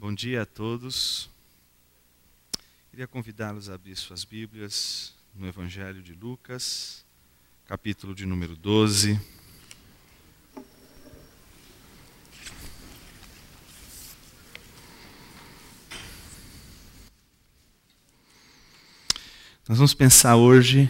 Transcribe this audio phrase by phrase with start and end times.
[0.00, 1.28] Bom dia a todos.
[2.88, 7.04] Queria convidá-los a abrir suas Bíblias no Evangelho de Lucas,
[7.66, 9.20] capítulo de número 12.
[19.68, 20.88] Nós vamos pensar hoje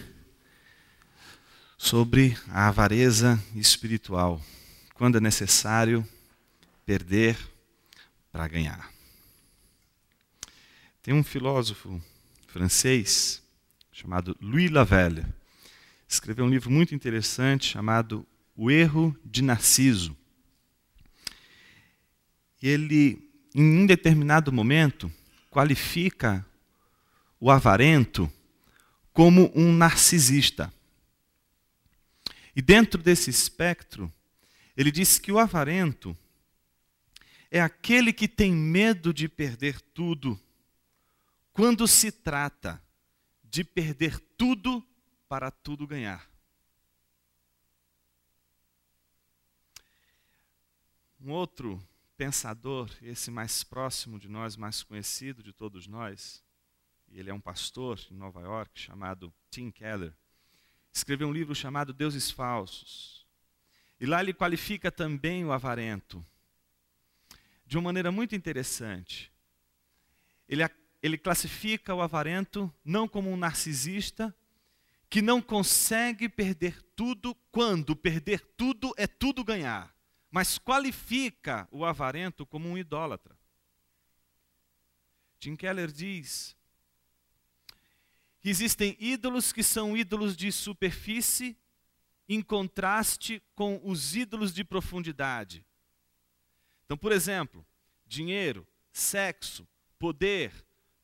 [1.79, 4.39] sobre a avareza espiritual,
[4.93, 6.07] quando é necessário
[6.85, 7.39] perder
[8.31, 8.98] para ganhar.
[11.03, 12.03] Tem um filósofo
[12.49, 13.41] francês
[13.93, 15.25] chamado Louis Lavelle,
[16.09, 18.27] escreveu um livro muito interessante chamado
[18.57, 20.17] O Erro de Narciso.
[22.61, 25.11] Ele, em um determinado momento,
[25.51, 26.45] qualifica
[27.39, 28.31] o avarento
[29.13, 30.73] como um narcisista.
[32.57, 34.13] E dentro desse espectro,
[34.77, 36.17] ele diz que o avarento
[37.51, 40.39] é aquele que tem medo de perder tudo
[41.59, 42.81] quando se trata
[43.43, 44.81] de perder tudo
[45.29, 46.31] para tudo ganhar.
[51.21, 51.85] Um outro
[52.17, 56.45] pensador, esse mais próximo de nós, mais conhecido de todos nós,
[57.11, 60.15] ele é um pastor em Nova York, chamado Tim Keller,
[60.93, 63.27] escreveu um livro chamado Deuses Falsos.
[63.99, 66.25] E lá ele qualifica também o avarento
[67.67, 69.33] de uma maneira muito interessante.
[70.49, 70.63] Ele,
[71.03, 74.35] ele classifica o avarento não como um narcisista
[75.09, 79.95] que não consegue perder tudo quando perder tudo é tudo ganhar,
[80.31, 83.39] mas qualifica o avarento como um idólatra.
[85.39, 86.57] Tim Keller diz
[88.41, 91.57] que existem ídolos que são ídolos de superfície
[92.29, 95.65] em contraste com os ídolos de profundidade.
[96.85, 97.65] Então, por exemplo,
[98.07, 99.67] dinheiro, sexo,
[99.99, 100.53] poder,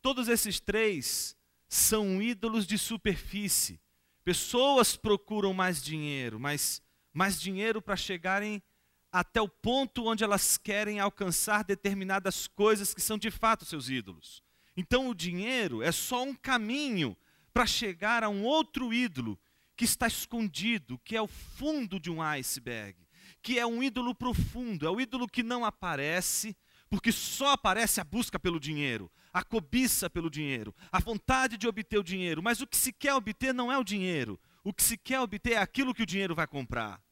[0.04, 1.34] todos esses três
[1.66, 3.80] são ídolos de superfície.
[4.22, 8.62] Pessoas procuram mais dinheiro, mas mais dinheiro para chegarem
[9.10, 14.42] até o ponto onde elas querem alcançar determinadas coisas que são de fato seus ídolos.
[14.76, 17.16] Então o dinheiro é só um caminho
[17.54, 19.40] para chegar a um outro ídolo
[19.74, 23.04] que está escondido, que é o fundo de um iceberg
[23.44, 26.56] que é um ídolo profundo, é o ídolo que não aparece,
[26.94, 31.98] porque só aparece a busca pelo dinheiro, a cobiça pelo dinheiro, a vontade de obter
[31.98, 32.40] o dinheiro.
[32.40, 35.54] Mas o que se quer obter não é o dinheiro, o que se quer obter
[35.54, 37.02] é aquilo que o dinheiro vai comprar.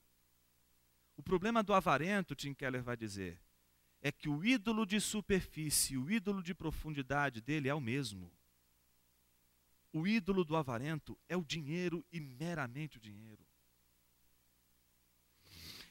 [1.16, 3.42] O problema do avarento, Tim Keller vai dizer,
[4.00, 8.32] é que o ídolo de superfície, o ídolo de profundidade dele é o mesmo.
[9.92, 13.44] O ídolo do avarento é o dinheiro e meramente o dinheiro.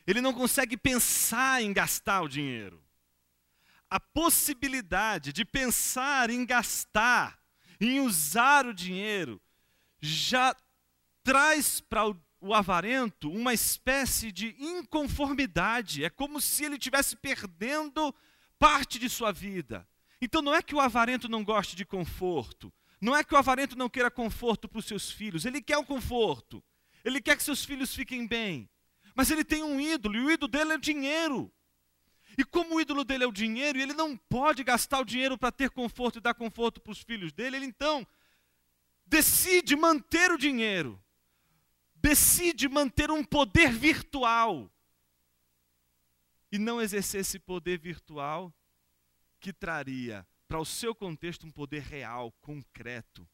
[0.08, 2.82] Ele não consegue pensar em gastar o dinheiro.
[3.92, 7.38] A possibilidade de pensar em gastar,
[7.78, 9.42] em usar o dinheiro,
[10.00, 10.56] já
[11.22, 16.06] traz para o, o avarento uma espécie de inconformidade.
[16.06, 18.16] É como se ele estivesse perdendo
[18.58, 19.86] parte de sua vida.
[20.22, 22.72] Então não é que o avarento não goste de conforto,
[23.02, 25.86] não é que o avarento não queira conforto para os seus filhos, ele quer o
[25.86, 26.64] conforto,
[27.04, 28.70] ele quer que seus filhos fiquem bem,
[29.16, 31.52] mas ele tem um ídolo, e o ídolo dele é o dinheiro.
[32.38, 35.38] E como o ídolo dele é o dinheiro, e ele não pode gastar o dinheiro
[35.38, 38.08] para ter conforto e dar conforto para os filhos dele, ele então
[39.06, 41.02] decide manter o dinheiro,
[41.96, 44.72] decide manter um poder virtual,
[46.52, 48.54] e não exercer esse poder virtual
[49.40, 53.28] que traria para o seu contexto um poder real, concreto.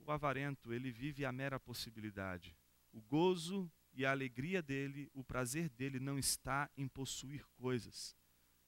[0.00, 2.56] O avarento, ele vive a mera possibilidade.
[2.92, 8.16] O gozo e a alegria dele, o prazer dele não está em possuir coisas,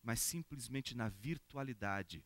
[0.03, 2.25] mas simplesmente na virtualidade.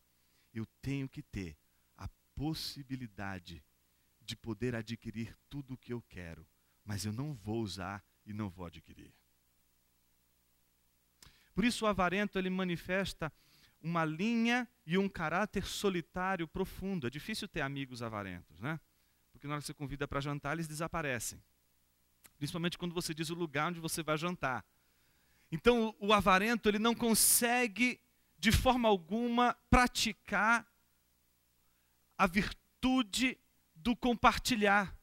[0.54, 1.54] Eu tenho que ter
[1.98, 3.62] a possibilidade
[4.22, 6.48] de poder adquirir tudo o que eu quero,
[6.82, 9.12] mas eu não vou usar e não vou adquirir.
[11.54, 13.30] Por isso o avarento ele manifesta
[13.83, 17.06] uma linha e um caráter solitário profundo.
[17.06, 18.80] É difícil ter amigos avarentos, né?
[19.30, 21.39] Porque na hora que você convida para jantar, eles desaparecem
[22.39, 24.65] principalmente quando você diz o lugar onde você vai jantar.
[25.51, 28.01] Então, o avarento, ele não consegue
[28.39, 30.66] de forma alguma praticar
[32.19, 33.39] a virtude
[33.75, 34.97] do compartilhar.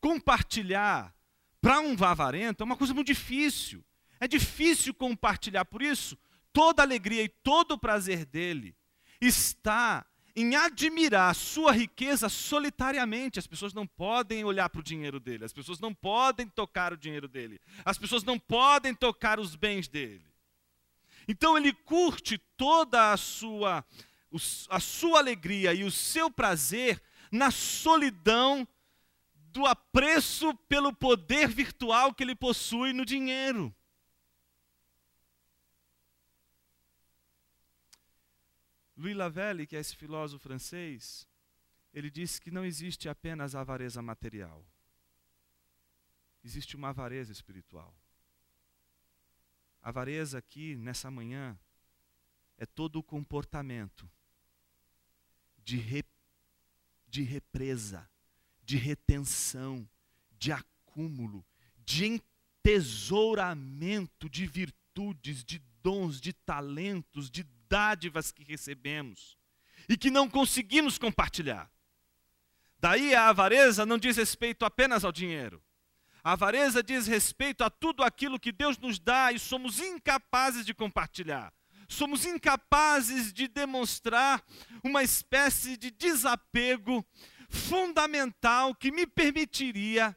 [0.00, 1.14] Compartilhar
[1.60, 3.84] para um avarento é uma coisa muito difícil.
[4.20, 6.18] É difícil compartilhar, por isso,
[6.52, 8.76] toda a alegria e todo o prazer dele
[9.20, 10.06] está
[10.40, 13.40] em admirar sua riqueza solitariamente.
[13.40, 16.96] As pessoas não podem olhar para o dinheiro dele, as pessoas não podem tocar o
[16.96, 20.24] dinheiro dele, as pessoas não podem tocar os bens dele.
[21.26, 23.84] Então ele curte toda a sua,
[24.70, 27.02] a sua alegria e o seu prazer
[27.32, 28.66] na solidão
[29.34, 33.74] do apreço pelo poder virtual que ele possui no dinheiro.
[38.98, 41.24] Louis Lavelle, que é esse filósofo francês,
[41.94, 44.66] ele disse que não existe apenas a avareza material.
[46.42, 47.94] Existe uma avareza espiritual.
[49.80, 51.56] A avareza aqui, nessa manhã,
[52.56, 54.10] é todo o comportamento
[55.58, 56.04] de, re,
[57.06, 58.10] de represa,
[58.64, 59.88] de retenção,
[60.36, 61.46] de acúmulo,
[61.86, 69.36] de entesouramento de virtudes, de dons, de talentos, de dádivas que recebemos
[69.88, 71.70] e que não conseguimos compartilhar.
[72.80, 75.62] Daí a avareza não diz respeito apenas ao dinheiro.
[76.22, 80.74] A avareza diz respeito a tudo aquilo que Deus nos dá e somos incapazes de
[80.74, 81.52] compartilhar.
[81.88, 84.44] Somos incapazes de demonstrar
[84.84, 87.04] uma espécie de desapego
[87.48, 90.14] fundamental que me permitiria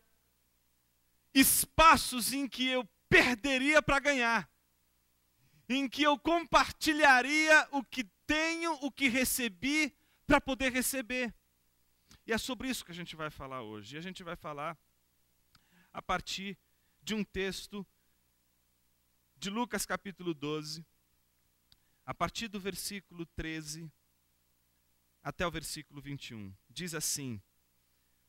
[1.33, 4.49] espaços em que eu perderia para ganhar,
[5.75, 9.95] em que eu compartilharia o que tenho, o que recebi,
[10.25, 11.33] para poder receber.
[12.25, 13.95] E é sobre isso que a gente vai falar hoje.
[13.95, 14.77] E a gente vai falar
[15.91, 16.57] a partir
[17.01, 17.85] de um texto
[19.35, 20.85] de Lucas capítulo 12,
[22.05, 23.91] a partir do versículo 13
[25.23, 26.53] até o versículo 21.
[26.69, 27.41] Diz assim: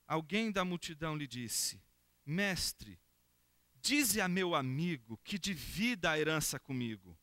[0.07, 1.81] Alguém da multidão lhe disse:
[2.25, 2.99] Mestre,
[3.81, 7.17] dize a meu amigo que divida a herança comigo.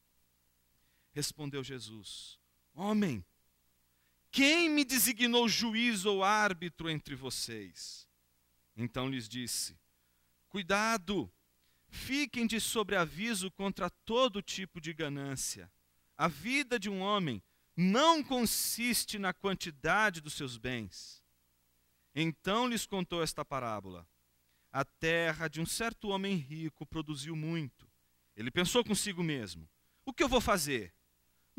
[1.13, 2.39] Respondeu Jesus:
[2.75, 3.25] Homem,
[4.31, 8.09] quem me designou juiz ou árbitro entre vocês?
[8.77, 9.79] Então lhes disse:
[10.49, 11.31] Cuidado,
[11.89, 15.71] fiquem de sobreaviso contra todo tipo de ganância.
[16.17, 17.43] A vida de um homem
[17.77, 21.25] não consiste na quantidade dos seus bens.
[22.15, 24.07] Então lhes contou esta parábola:
[24.71, 27.91] A terra de um certo homem rico produziu muito.
[28.37, 29.69] Ele pensou consigo mesmo:
[30.05, 30.95] O que eu vou fazer?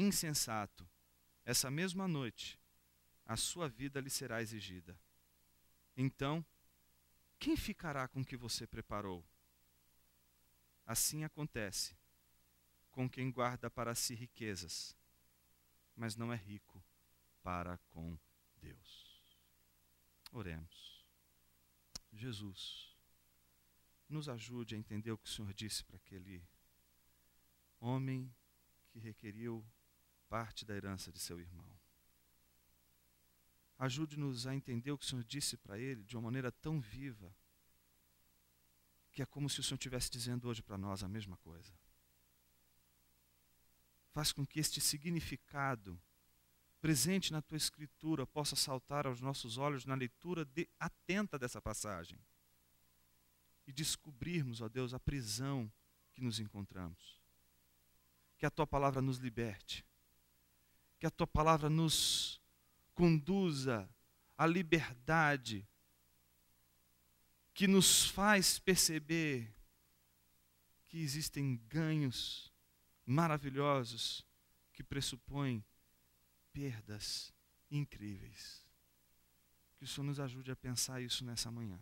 [0.00, 0.88] Insensato,
[1.44, 2.58] essa mesma noite
[3.26, 4.98] a sua vida lhe será exigida.
[5.94, 6.42] Então,
[7.38, 9.22] quem ficará com o que você preparou?
[10.86, 11.94] Assim acontece
[12.90, 14.96] com quem guarda para si riquezas,
[15.94, 16.82] mas não é rico
[17.42, 18.18] para com
[18.56, 19.36] Deus.
[20.32, 21.04] Oremos.
[22.10, 22.96] Jesus,
[24.08, 26.42] nos ajude a entender o que o Senhor disse para aquele
[27.78, 28.34] homem
[28.88, 29.62] que requeriu
[30.30, 31.68] parte da herança de seu irmão.
[33.76, 37.34] Ajude-nos a entender o que o Senhor disse para ele de uma maneira tão viva,
[39.10, 41.72] que é como se o Senhor estivesse dizendo hoje para nós a mesma coisa.
[44.12, 46.00] Faz com que este significado
[46.80, 52.18] presente na tua escritura possa saltar aos nossos olhos na leitura de, atenta dessa passagem
[53.66, 55.70] e descobrirmos, ó Deus, a prisão
[56.12, 57.20] que nos encontramos.
[58.38, 59.84] Que a tua palavra nos liberte,
[61.00, 62.38] que a tua palavra nos
[62.94, 63.88] conduza
[64.36, 65.66] à liberdade,
[67.54, 69.50] que nos faz perceber
[70.86, 72.52] que existem ganhos
[73.06, 74.26] maravilhosos
[74.74, 75.64] que pressupõem
[76.52, 77.32] perdas
[77.70, 78.66] incríveis.
[79.78, 81.80] Que o Senhor nos ajude a pensar isso nessa manhã.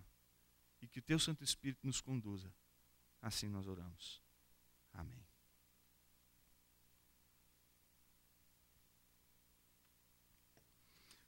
[0.80, 2.54] E que o Teu Santo Espírito nos conduza.
[3.20, 4.22] Assim nós oramos.
[4.92, 5.27] Amém.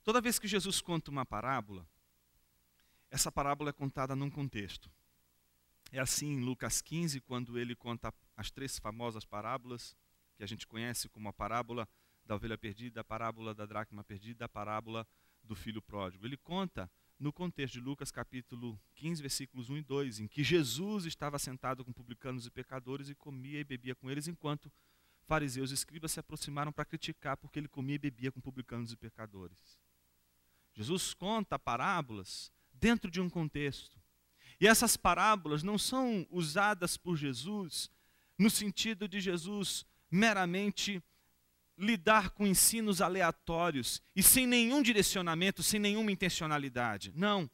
[0.02, 1.86] Toda vez que Jesus conta uma parábola,
[3.10, 4.90] essa parábola é contada num contexto.
[5.92, 9.96] É assim em Lucas 15, quando ele conta as três famosas parábolas,
[10.36, 11.88] que a gente conhece como a parábola
[12.24, 15.06] da ovelha perdida, a parábola da dracma perdida, a parábola
[15.42, 16.24] do filho pródigo.
[16.24, 21.04] Ele conta no contexto de Lucas capítulo 15, versículos 1 e 2, em que Jesus
[21.04, 24.72] estava sentado com publicanos e pecadores e comia e bebia com eles, enquanto
[25.26, 28.96] fariseus e escribas se aproximaram para criticar porque ele comia e bebia com publicanos e
[28.96, 29.78] pecadores.
[30.80, 34.00] Jesus conta parábolas dentro de um contexto.
[34.58, 37.90] E essas parábolas não são usadas por Jesus
[38.38, 41.02] no sentido de Jesus meramente
[41.76, 47.12] lidar com ensinos aleatórios e sem nenhum direcionamento, sem nenhuma intencionalidade.
[47.14, 47.50] Não.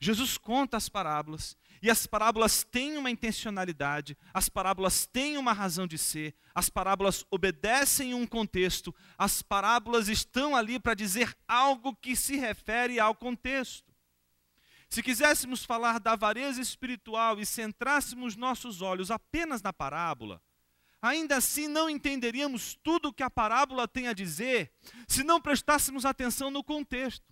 [0.00, 5.86] Jesus conta as parábolas e as parábolas têm uma intencionalidade, as parábolas têm uma razão
[5.86, 12.16] de ser, as parábolas obedecem um contexto, as parábolas estão ali para dizer algo que
[12.16, 13.90] se refere ao contexto.
[14.88, 20.42] Se quiséssemos falar da avareza espiritual e centrássemos nossos olhos apenas na parábola,
[21.00, 24.72] ainda assim não entenderíamos tudo o que a parábola tem a dizer
[25.06, 27.24] se não prestássemos atenção no contexto.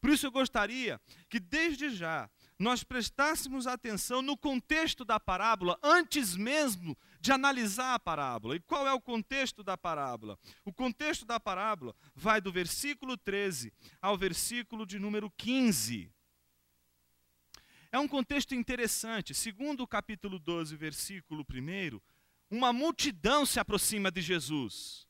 [0.00, 6.36] Por isso eu gostaria que desde já nós prestássemos atenção no contexto da parábola antes
[6.36, 8.56] mesmo de analisar a parábola.
[8.56, 10.38] E qual é o contexto da parábola?
[10.64, 16.10] O contexto da parábola vai do versículo 13 ao versículo de número 15.
[17.90, 19.34] É um contexto interessante.
[19.34, 22.00] Segundo o capítulo 12, versículo 1,
[22.50, 25.06] uma multidão se aproxima de Jesus.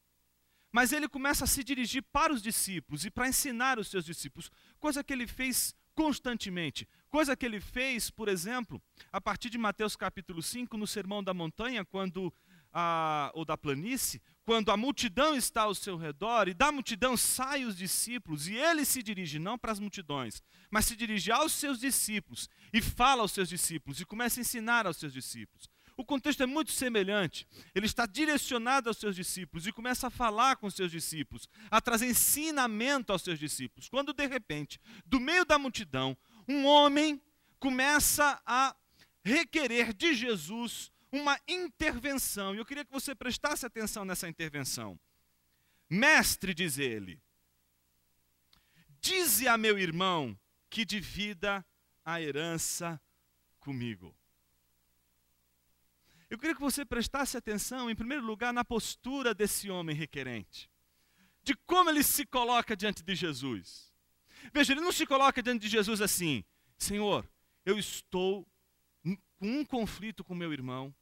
[0.70, 4.50] Mas ele começa a se dirigir para os discípulos e para ensinar os seus discípulos,
[4.78, 6.88] coisa que ele fez constantemente.
[7.10, 8.80] Coisa que ele fez, por exemplo,
[9.10, 12.32] a partir de Mateus capítulo 5, no Sermão da Montanha, quando
[12.72, 17.64] a, ou da planície, quando a multidão está ao seu redor, e da multidão saem
[17.64, 21.80] os discípulos, e ele se dirige não para as multidões, mas se dirige aos seus
[21.80, 25.68] discípulos, e fala aos seus discípulos, e começa a ensinar aos seus discípulos.
[25.98, 27.44] O contexto é muito semelhante.
[27.74, 32.06] Ele está direcionado aos seus discípulos e começa a falar com seus discípulos, a trazer
[32.06, 33.88] ensinamento aos seus discípulos.
[33.88, 37.20] Quando de repente, do meio da multidão, um homem
[37.58, 38.76] começa a
[39.24, 42.54] requerer de Jesus uma intervenção.
[42.54, 44.96] E eu queria que você prestasse atenção nessa intervenção.
[45.90, 47.20] Mestre, diz ele,
[49.00, 50.38] dize a meu irmão
[50.70, 51.66] que divida
[52.04, 53.00] a herança
[53.58, 54.17] comigo.
[56.30, 60.70] Eu queria que você prestasse atenção, em primeiro lugar, na postura desse homem requerente,
[61.42, 63.94] de como ele se coloca diante de Jesus.
[64.52, 66.44] Veja, ele não se coloca diante de Jesus assim:
[66.76, 67.28] Senhor,
[67.64, 68.46] eu estou
[69.38, 70.94] com um conflito com meu irmão,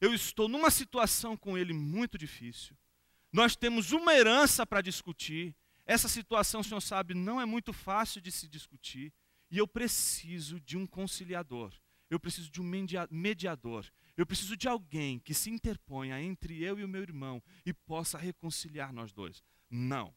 [0.00, 2.76] eu estou numa situação com ele muito difícil,
[3.32, 5.54] nós temos uma herança para discutir,
[5.84, 9.12] essa situação, o senhor sabe, não é muito fácil de se discutir,
[9.50, 11.72] e eu preciso de um conciliador,
[12.10, 13.86] eu preciso de um mediador,
[14.18, 18.18] eu preciso de alguém que se interponha entre eu e o meu irmão e possa
[18.18, 19.44] reconciliar nós dois.
[19.70, 20.12] Não.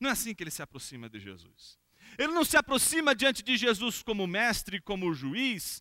[0.00, 1.78] Não é assim que ele se aproxima de Jesus.
[2.18, 5.80] Ele não se aproxima diante de Jesus como mestre, como juiz,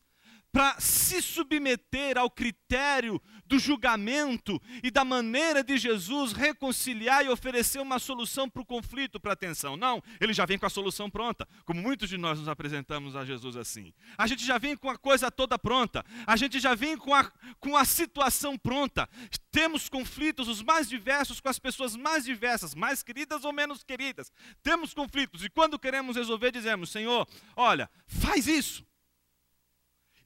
[0.57, 7.79] para se submeter ao critério do julgamento e da maneira de Jesus reconciliar e oferecer
[7.79, 9.77] uma solução para o conflito, para a tensão.
[9.77, 13.23] Não, ele já vem com a solução pronta, como muitos de nós nos apresentamos a
[13.23, 13.93] Jesus assim.
[14.17, 17.31] A gente já vem com a coisa toda pronta, a gente já vem com a,
[17.59, 19.07] com a situação pronta.
[19.51, 24.31] Temos conflitos os mais diversos com as pessoas mais diversas, mais queridas ou menos queridas.
[24.63, 28.86] Temos conflitos e quando queremos resolver, dizemos: Senhor, olha, faz isso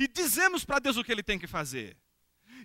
[0.04, 1.96] e dizemos para Deus o que ele tem que fazer.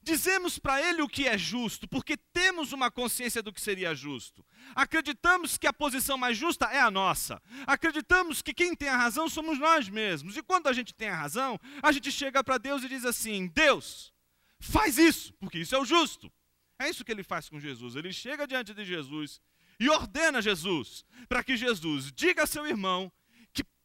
[0.02, 4.44] Dizemos para ele o que é justo, porque temos uma consciência do que seria justo.
[4.74, 7.42] Acreditamos que a posição mais justa é a nossa.
[7.66, 10.36] Acreditamos que quem tem a razão somos nós mesmos.
[10.36, 13.48] E quando a gente tem a razão, a gente chega para Deus e diz assim:
[13.48, 14.12] Deus,
[14.58, 16.32] faz isso, porque isso é o justo.
[16.78, 17.96] É isso que ele faz com Jesus.
[17.96, 19.40] Ele chega diante de Jesus
[19.78, 23.10] e ordena Jesus para que Jesus diga a seu irmão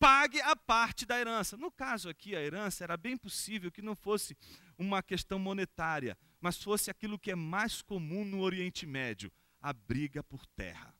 [0.01, 1.55] pague a parte da herança.
[1.55, 4.35] No caso aqui, a herança era bem possível que não fosse
[4.75, 9.31] uma questão monetária, mas fosse aquilo que é mais comum no Oriente Médio:
[9.61, 10.91] a briga por terra.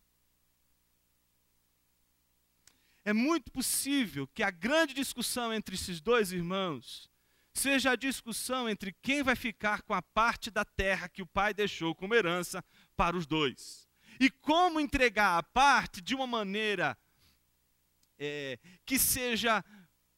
[3.04, 7.10] É muito possível que a grande discussão entre esses dois irmãos
[7.52, 11.56] seja a discussão entre quem vai ficar com a parte da terra que o pai
[11.56, 12.64] deixou como herança
[12.96, 13.90] para os dois.
[14.20, 16.96] E como entregar a parte de uma maneira
[18.24, 19.66] é, que seja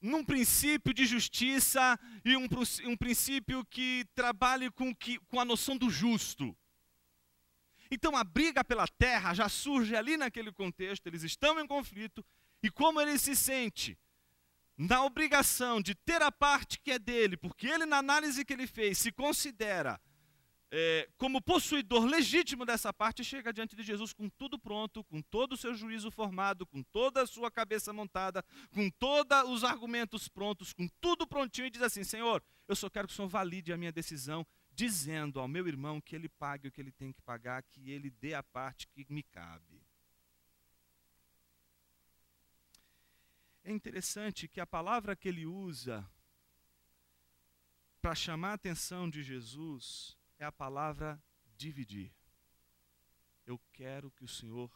[0.02, 2.50] num princípio de justiça e um,
[2.86, 6.54] um princípio que trabalhe com, que, com a noção do justo.
[7.90, 12.26] Então a briga pela terra já surge ali naquele contexto, eles estão em conflito,
[12.62, 13.98] e como ele se sente
[14.78, 18.68] na obrigação de ter a parte que é dele, porque ele, na análise que ele
[18.68, 20.02] fez, se considera
[20.76, 25.54] é, como possuidor legítimo dessa parte, chega diante de Jesus com tudo pronto, com todo
[25.54, 30.74] o seu juízo formado, com toda a sua cabeça montada, com todos os argumentos prontos,
[30.74, 33.78] com tudo prontinho, e diz assim: Senhor, eu só quero que o Senhor valide a
[33.78, 37.62] minha decisão, dizendo ao meu irmão que ele pague o que ele tem que pagar,
[37.62, 39.80] que ele dê a parte que me cabe.
[43.64, 46.04] É interessante que a palavra que ele usa
[48.02, 51.22] para chamar a atenção de Jesus é a palavra
[51.56, 52.14] dividir.
[53.46, 54.70] Eu quero que o Senhor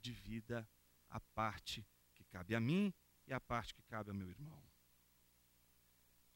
[0.00, 0.68] divida
[1.08, 2.92] a parte que cabe a mim
[3.26, 4.62] e a parte que cabe ao meu irmão.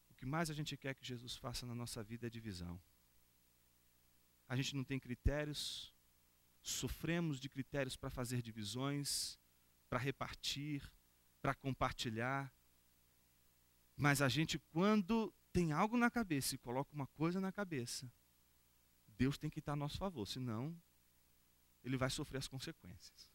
[0.09, 2.79] O que mais a gente quer que Jesus faça na nossa vida é divisão.
[4.47, 5.93] A gente não tem critérios,
[6.61, 9.39] sofremos de critérios para fazer divisões,
[9.89, 10.89] para repartir,
[11.41, 12.53] para compartilhar.
[13.95, 18.11] Mas a gente, quando tem algo na cabeça e coloca uma coisa na cabeça,
[19.17, 20.75] Deus tem que estar a nosso favor, senão
[21.83, 23.29] ele vai sofrer as consequências.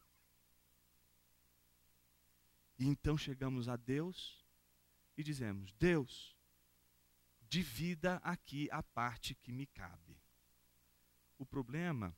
[2.79, 4.45] E então chegamos a Deus
[5.17, 6.37] e dizemos: Deus,
[7.49, 10.21] divida aqui a parte que me cabe.
[11.39, 12.17] O problema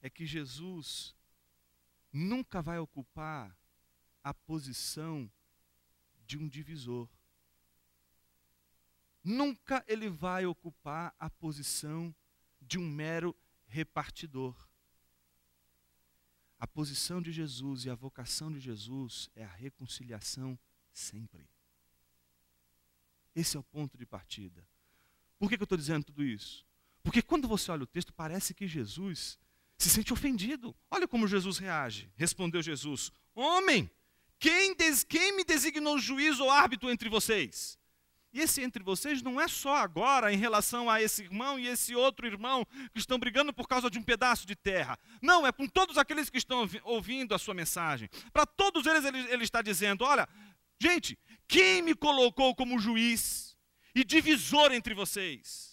[0.00, 1.14] é que Jesus
[2.12, 3.56] nunca vai ocupar
[4.22, 5.30] a posição
[6.26, 7.08] de um divisor.
[9.22, 12.14] Nunca ele vai ocupar a posição
[12.70, 13.36] de um mero
[13.66, 14.56] repartidor.
[16.56, 20.56] A posição de Jesus e a vocação de Jesus é a reconciliação
[20.92, 21.48] sempre.
[23.34, 24.64] Esse é o ponto de partida.
[25.36, 26.64] Por que, que eu estou dizendo tudo isso?
[27.02, 29.36] Porque quando você olha o texto, parece que Jesus
[29.76, 30.76] se sente ofendido.
[30.88, 32.12] Olha como Jesus reage.
[32.14, 33.90] Respondeu Jesus: Homem,
[34.38, 37.79] quem, des, quem me designou juiz ou árbitro entre vocês?
[38.32, 41.94] E esse entre vocês não é só agora em relação a esse irmão e esse
[41.96, 44.96] outro irmão que estão brigando por causa de um pedaço de terra.
[45.20, 48.08] Não, é com todos aqueles que estão ouvindo a sua mensagem.
[48.32, 50.28] Para todos eles, ele, ele está dizendo: olha,
[50.80, 51.18] gente,
[51.48, 53.56] quem me colocou como juiz
[53.94, 55.70] e divisor entre vocês?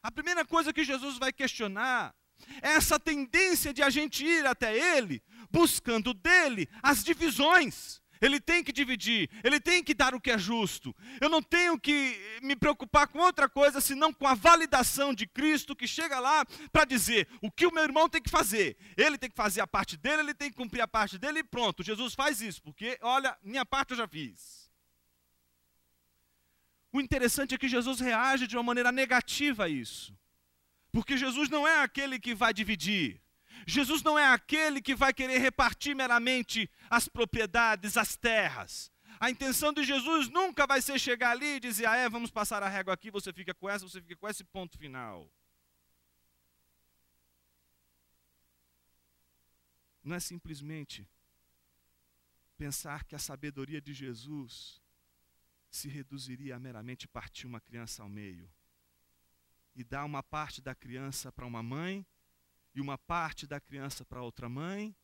[0.00, 2.14] A primeira coisa que Jesus vai questionar
[2.62, 8.03] é essa tendência de a gente ir até Ele, buscando dele as divisões.
[8.24, 10.96] Ele tem que dividir, ele tem que dar o que é justo.
[11.20, 15.76] Eu não tenho que me preocupar com outra coisa senão com a validação de Cristo
[15.76, 18.78] que chega lá para dizer o que o meu irmão tem que fazer.
[18.96, 21.44] Ele tem que fazer a parte dele, ele tem que cumprir a parte dele e
[21.44, 21.82] pronto.
[21.82, 24.70] Jesus faz isso, porque olha, minha parte eu já fiz.
[26.90, 30.16] O interessante é que Jesus reage de uma maneira negativa a isso.
[30.90, 33.20] Porque Jesus não é aquele que vai dividir.
[33.66, 38.92] Jesus não é aquele que vai querer repartir meramente as propriedades, as terras.
[39.20, 42.62] A intenção de Jesus nunca vai ser chegar ali e dizer: ah, é, vamos passar
[42.62, 45.30] a régua aqui, você fica com essa, você fica com esse ponto final.
[50.02, 51.08] Não é simplesmente
[52.58, 54.82] pensar que a sabedoria de Jesus
[55.70, 58.48] se reduziria a meramente partir uma criança ao meio
[59.74, 62.06] e dar uma parte da criança para uma mãe
[62.74, 64.94] e uma parte da criança para outra mãe,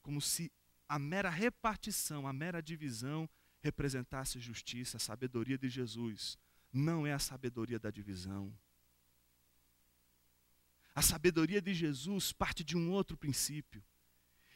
[0.00, 0.50] como se
[0.88, 3.28] a mera repartição, a mera divisão
[3.60, 6.38] representasse justiça, a sabedoria de Jesus.
[6.72, 8.52] Não é a sabedoria da divisão.
[10.94, 13.82] A sabedoria de Jesus parte de um outro princípio.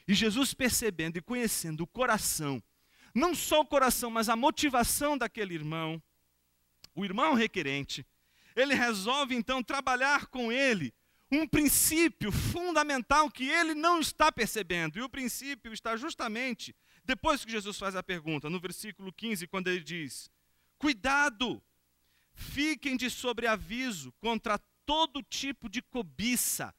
[0.07, 2.61] E Jesus, percebendo e conhecendo o coração,
[3.13, 6.01] não só o coração, mas a motivação daquele irmão,
[6.93, 8.05] o irmão requerente,
[8.55, 10.93] ele resolve então trabalhar com ele
[11.31, 14.97] um princípio fundamental que ele não está percebendo.
[14.97, 19.69] E o princípio está justamente depois que Jesus faz a pergunta, no versículo 15, quando
[19.69, 20.29] ele diz:
[20.77, 21.63] Cuidado,
[22.33, 26.73] fiquem de sobreaviso contra todo tipo de cobiça,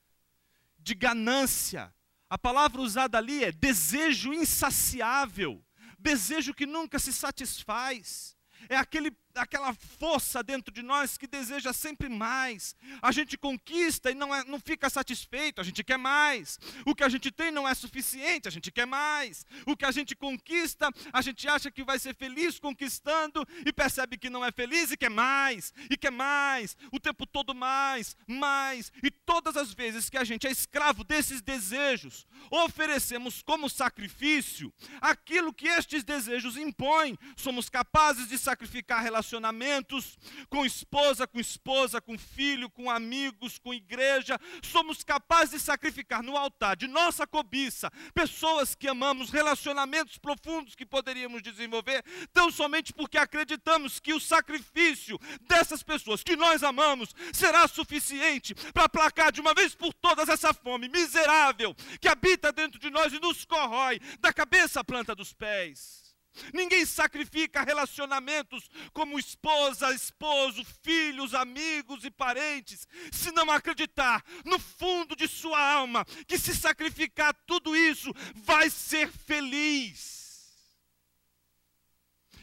[0.79, 1.95] de ganância.
[2.31, 5.65] A palavra usada ali é desejo insaciável,
[5.99, 8.37] desejo que nunca se satisfaz.
[8.69, 12.75] É aquele aquela força dentro de nós que deseja sempre mais.
[13.01, 16.59] A gente conquista e não, é, não fica satisfeito, a gente quer mais.
[16.85, 19.47] O que a gente tem não é suficiente, a gente quer mais.
[19.67, 24.19] O que a gente conquista, a gente acha que vai ser feliz conquistando e percebe
[24.19, 28.93] que não é feliz e quer mais, e quer mais, o tempo todo mais, mais.
[29.03, 35.53] E todas as vezes que a gente é escravo desses desejos, oferecemos como sacrifício aquilo
[35.53, 42.19] que estes desejos impõem, somos capazes de sacrificar relações relacionamentos com esposa, com esposa, com
[42.19, 44.39] filho, com amigos, com igreja.
[44.63, 50.87] Somos capazes de sacrificar no altar de nossa cobiça pessoas que amamos, relacionamentos profundos que
[50.87, 57.69] poderíamos desenvolver, tão somente porque acreditamos que o sacrifício dessas pessoas que nós amamos será
[57.69, 62.91] suficiente para aplacar de uma vez por todas essa fome miserável que habita dentro de
[62.91, 66.08] nós e nos corrói da cabeça à planta dos pés.
[66.53, 75.15] Ninguém sacrifica relacionamentos como esposa, esposo, filhos, amigos e parentes, se não acreditar no fundo
[75.17, 80.19] de sua alma que se sacrificar tudo isso vai ser feliz.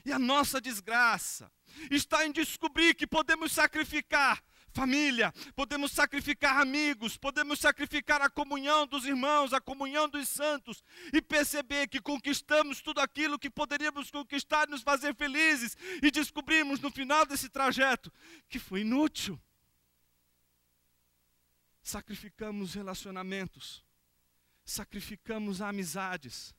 [0.05, 1.51] E a nossa desgraça
[1.89, 4.43] está em descobrir que podemos sacrificar
[4.75, 10.83] família, podemos sacrificar amigos, podemos sacrificar a comunhão dos irmãos, a comunhão dos santos,
[11.13, 16.91] e perceber que conquistamos tudo aquilo que poderíamos conquistar, nos fazer felizes, e descobrimos no
[16.91, 18.11] final desse trajeto
[18.49, 19.41] que foi inútil.
[21.81, 23.83] Sacrificamos relacionamentos,
[24.65, 26.53] sacrificamos amizades,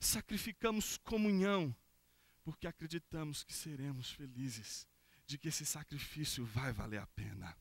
[0.00, 1.74] sacrificamos comunhão,
[2.42, 4.88] porque acreditamos que seremos felizes
[5.26, 7.56] de que esse sacrifício vai valer a pena.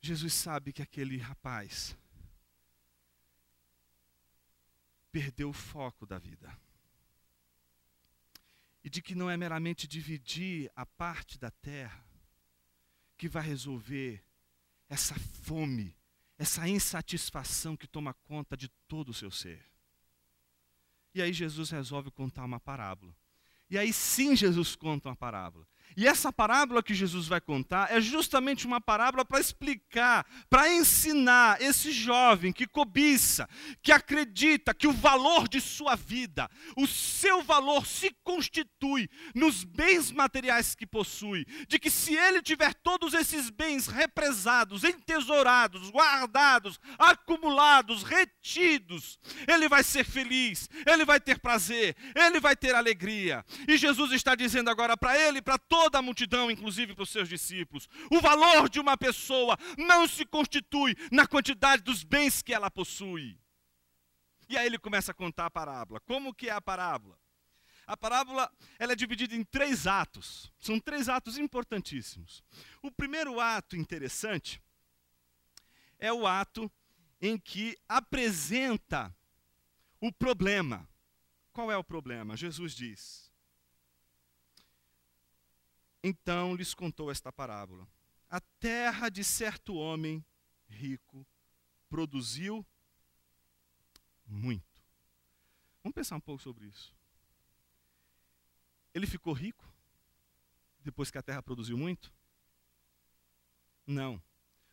[0.00, 1.96] Jesus sabe que aquele rapaz
[5.10, 6.56] perdeu o foco da vida.
[8.84, 12.06] E de que não é meramente dividir a parte da terra
[13.16, 14.22] que vai resolver
[14.88, 15.96] essa fome,
[16.38, 19.75] essa insatisfação que toma conta de todo o seu ser.
[21.16, 23.16] E aí Jesus resolve contar uma parábola.
[23.70, 25.66] E aí sim Jesus conta uma parábola.
[25.96, 31.60] E essa parábola que Jesus vai contar é justamente uma parábola para explicar, para ensinar
[31.60, 33.48] esse jovem que cobiça,
[33.82, 40.12] que acredita que o valor de sua vida, o seu valor se constitui nos bens
[40.12, 48.02] materiais que possui, de que se ele tiver todos esses bens represados, entesourados, guardados, acumulados,
[48.02, 49.18] retidos,
[49.48, 53.42] ele vai ser feliz, ele vai ter prazer, ele vai ter alegria.
[53.66, 57.10] E Jesus está dizendo agora para ele, para todos toda a multidão, inclusive para os
[57.10, 57.86] seus discípulos.
[58.10, 63.38] O valor de uma pessoa não se constitui na quantidade dos bens que ela possui.
[64.48, 66.00] E aí ele começa a contar a parábola.
[66.00, 67.18] Como que é a parábola?
[67.86, 70.50] A parábola ela é dividida em três atos.
[70.58, 72.42] São três atos importantíssimos.
[72.82, 74.62] O primeiro ato interessante
[75.98, 76.72] é o ato
[77.20, 79.14] em que apresenta
[80.00, 80.88] o problema.
[81.52, 82.34] Qual é o problema?
[82.34, 83.25] Jesus diz:
[86.06, 87.88] então lhes contou esta parábola:
[88.28, 90.24] A terra de certo homem
[90.68, 91.26] rico
[91.88, 92.64] produziu
[94.24, 94.82] muito.
[95.82, 96.94] Vamos pensar um pouco sobre isso.
[98.94, 99.64] Ele ficou rico
[100.80, 102.14] depois que a terra produziu muito?
[103.84, 104.22] Não.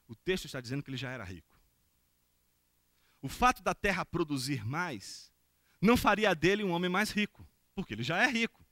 [0.08, 1.60] O texto está dizendo que ele já era rico.
[3.22, 5.34] O fato da terra produzir mais
[5.82, 8.63] não faria dele um homem mais rico, porque ele já é rico.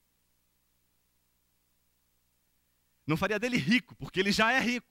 [3.11, 4.87] Não faria dele rico, porque ele já é rico.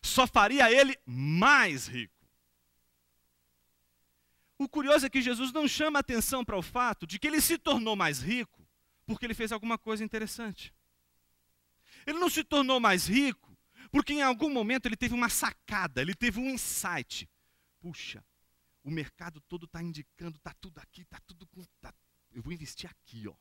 [0.00, 2.14] Só faria ele mais rico.
[4.56, 7.58] O curioso é que Jesus não chama atenção para o fato de que ele se
[7.58, 8.64] tornou mais rico
[9.04, 10.72] porque ele fez alguma coisa interessante.
[12.06, 13.58] Ele não se tornou mais rico
[13.90, 17.28] porque em algum momento ele teve uma sacada, ele teve um insight.
[17.80, 18.24] Puxa,
[18.84, 21.44] o mercado todo está indicando, está tudo aqui, está tudo.
[21.80, 21.92] Tá,
[22.30, 23.34] eu vou investir aqui, ó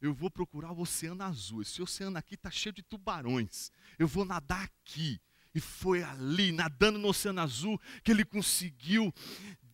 [0.00, 1.62] eu vou procurar o oceano azul.
[1.62, 3.70] Esse oceano aqui está cheio de tubarões.
[3.98, 5.20] Eu vou nadar aqui.
[5.54, 9.12] E foi ali, nadando no Oceano Azul, que ele conseguiu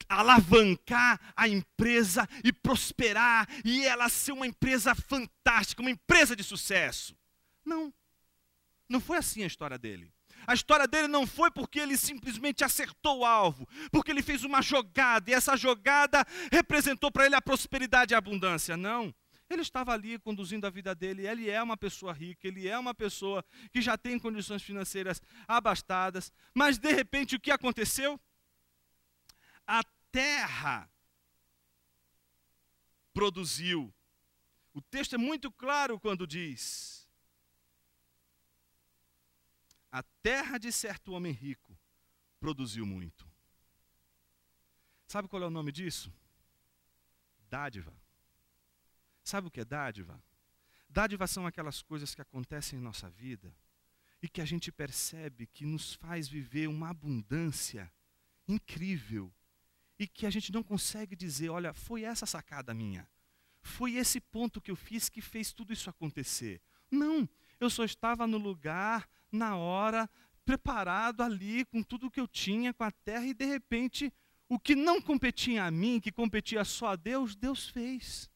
[0.08, 7.14] alavancar a empresa e prosperar, e ela ser uma empresa fantástica, uma empresa de sucesso.
[7.62, 7.92] Não,
[8.88, 10.10] não foi assim a história dele.
[10.46, 14.62] A história dele não foi porque ele simplesmente acertou o alvo, porque ele fez uma
[14.62, 18.76] jogada, e essa jogada representou para ele a prosperidade e a abundância.
[18.76, 19.14] Não.
[19.48, 22.94] Ele estava ali conduzindo a vida dele, ele é uma pessoa rica, ele é uma
[22.94, 28.20] pessoa que já tem condições financeiras abastadas, mas de repente o que aconteceu?
[29.64, 30.90] A terra
[33.12, 33.94] produziu.
[34.74, 37.08] O texto é muito claro quando diz:
[39.90, 41.78] A terra de certo homem rico
[42.40, 43.26] produziu muito.
[45.06, 46.12] Sabe qual é o nome disso?
[47.48, 48.05] Dádiva.
[49.26, 50.22] Sabe o que é dádiva?
[50.88, 53.52] Dádiva são aquelas coisas que acontecem em nossa vida
[54.22, 57.92] e que a gente percebe que nos faz viver uma abundância
[58.46, 59.34] incrível
[59.98, 63.04] e que a gente não consegue dizer, olha, foi essa sacada minha.
[63.60, 66.62] Foi esse ponto que eu fiz que fez tudo isso acontecer.
[66.88, 70.08] Não, eu só estava no lugar, na hora,
[70.44, 74.14] preparado ali com tudo que eu tinha, com a terra, e de repente,
[74.48, 78.30] o que não competia a mim, que competia só a Deus, Deus fez.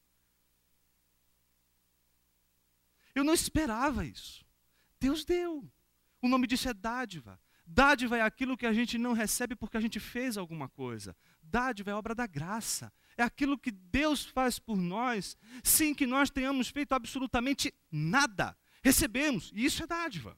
[3.13, 4.45] Eu não esperava isso.
[4.99, 5.69] Deus deu.
[6.21, 7.39] O nome disso é dádiva.
[7.65, 11.15] Dádiva é aquilo que a gente não recebe porque a gente fez alguma coisa.
[11.41, 12.91] Dádiva é obra da graça.
[13.17, 18.57] É aquilo que Deus faz por nós, sem que nós tenhamos feito absolutamente nada.
[18.83, 20.37] Recebemos, e isso é dádiva.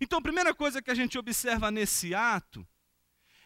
[0.00, 2.66] Então, a primeira coisa que a gente observa nesse ato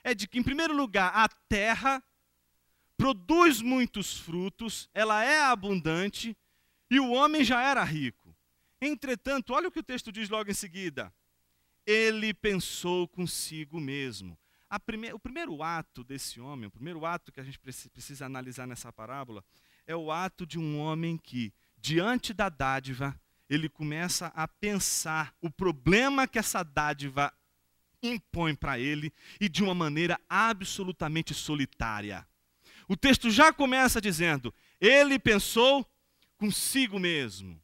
[0.05, 2.03] é de que, em primeiro lugar, a terra
[2.97, 6.37] produz muitos frutos, ela é abundante
[6.91, 8.35] e o homem já era rico.
[8.81, 11.13] Entretanto, olha o que o texto diz logo em seguida.
[11.87, 14.39] Ele pensou consigo mesmo.
[14.87, 15.13] Prime...
[15.13, 19.45] o primeiro ato desse homem, o primeiro ato que a gente precisa analisar nessa parábola,
[19.87, 25.51] é o ato de um homem que, diante da dádiva, ele começa a pensar o
[25.51, 27.33] problema que essa dádiva
[28.03, 32.27] impõe para ele e de uma maneira absolutamente solitária.
[32.93, 35.83] O texto já começa dizendo: ele pensou
[36.37, 37.59] consigo mesmo.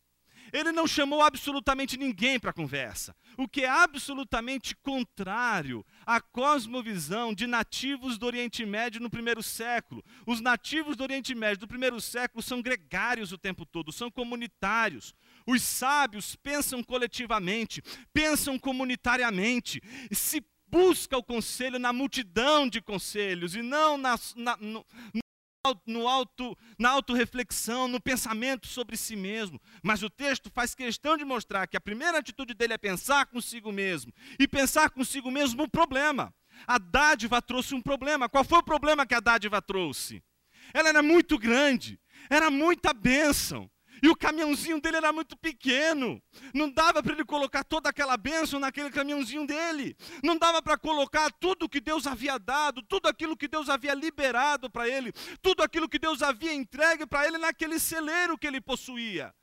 [0.50, 7.34] Ele não chamou absolutamente ninguém para a conversa, o que é absolutamente contrário à cosmovisão
[7.34, 10.02] de nativos do Oriente Médio no primeiro século.
[10.26, 15.14] Os nativos do Oriente Médio do primeiro século são gregários o tempo todo, são comunitários.
[15.46, 17.82] Os sábios pensam coletivamente,
[18.14, 24.84] pensam comunitariamente, se busca o conselho na multidão de conselhos e não na, na, no,
[25.86, 29.60] no auto, na autorreflexão, no pensamento sobre si mesmo.
[29.82, 33.72] Mas o texto faz questão de mostrar que a primeira atitude dele é pensar consigo
[33.72, 34.12] mesmo.
[34.38, 36.34] E pensar consigo mesmo um problema.
[36.66, 38.28] A dádiva trouxe um problema.
[38.28, 40.22] Qual foi o problema que a dádiva trouxe?
[40.72, 43.70] Ela era muito grande, era muita bênção.
[44.02, 46.22] E o caminhãozinho dele era muito pequeno.
[46.54, 49.96] Não dava para ele colocar toda aquela bênção naquele caminhãozinho dele.
[50.22, 54.70] Não dava para colocar tudo que Deus havia dado, tudo aquilo que Deus havia liberado
[54.70, 59.34] para ele, tudo aquilo que Deus havia entregue para ele naquele celeiro que ele possuía.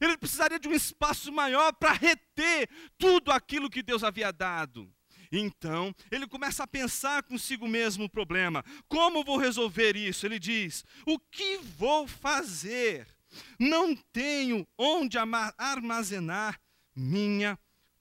[0.00, 4.92] Ele precisaria de um espaço maior para reter tudo aquilo que Deus havia dado.
[5.32, 8.64] Então, ele começa a pensar consigo mesmo o problema.
[8.88, 10.24] Como vou resolver isso?
[10.24, 13.13] Ele diz: O que vou fazer?
[13.58, 15.16] Não tenho onde
[15.58, 16.60] armazenar
[16.94, 17.58] minha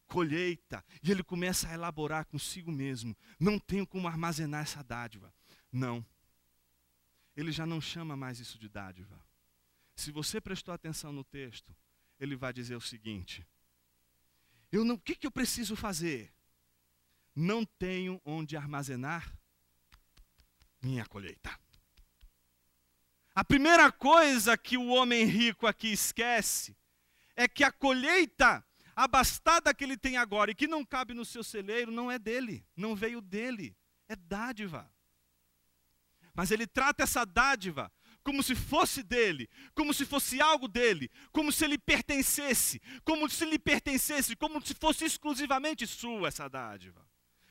[0.08, 0.84] colheita.
[1.02, 5.34] E ele começa a elaborar consigo mesmo: não tenho como armazenar essa dádiva.
[5.72, 6.06] Não.
[7.36, 9.20] Ele já não chama mais isso de dádiva.
[9.96, 11.76] Se você prestou atenção no texto,
[12.20, 13.46] ele vai dizer o seguinte:
[14.72, 16.34] eu não, o que, que eu preciso fazer?
[17.36, 19.36] Não tenho onde armazenar
[20.82, 21.63] minha colheita.
[23.36, 26.76] A primeira coisa que o homem rico aqui esquece
[27.36, 28.64] é que a colheita
[28.96, 32.64] abastada que ele tem agora e que não cabe no seu celeiro não é dele,
[32.76, 33.76] não veio dele,
[34.08, 34.88] é dádiva.
[36.34, 37.92] Mas ele trata essa dádiva
[38.24, 43.46] como se fosse dele, como se fosse algo dele, como se ele pertencesse, como se
[43.46, 47.06] lhe pertencesse, como se fosse exclusivamente sua essa dádiva.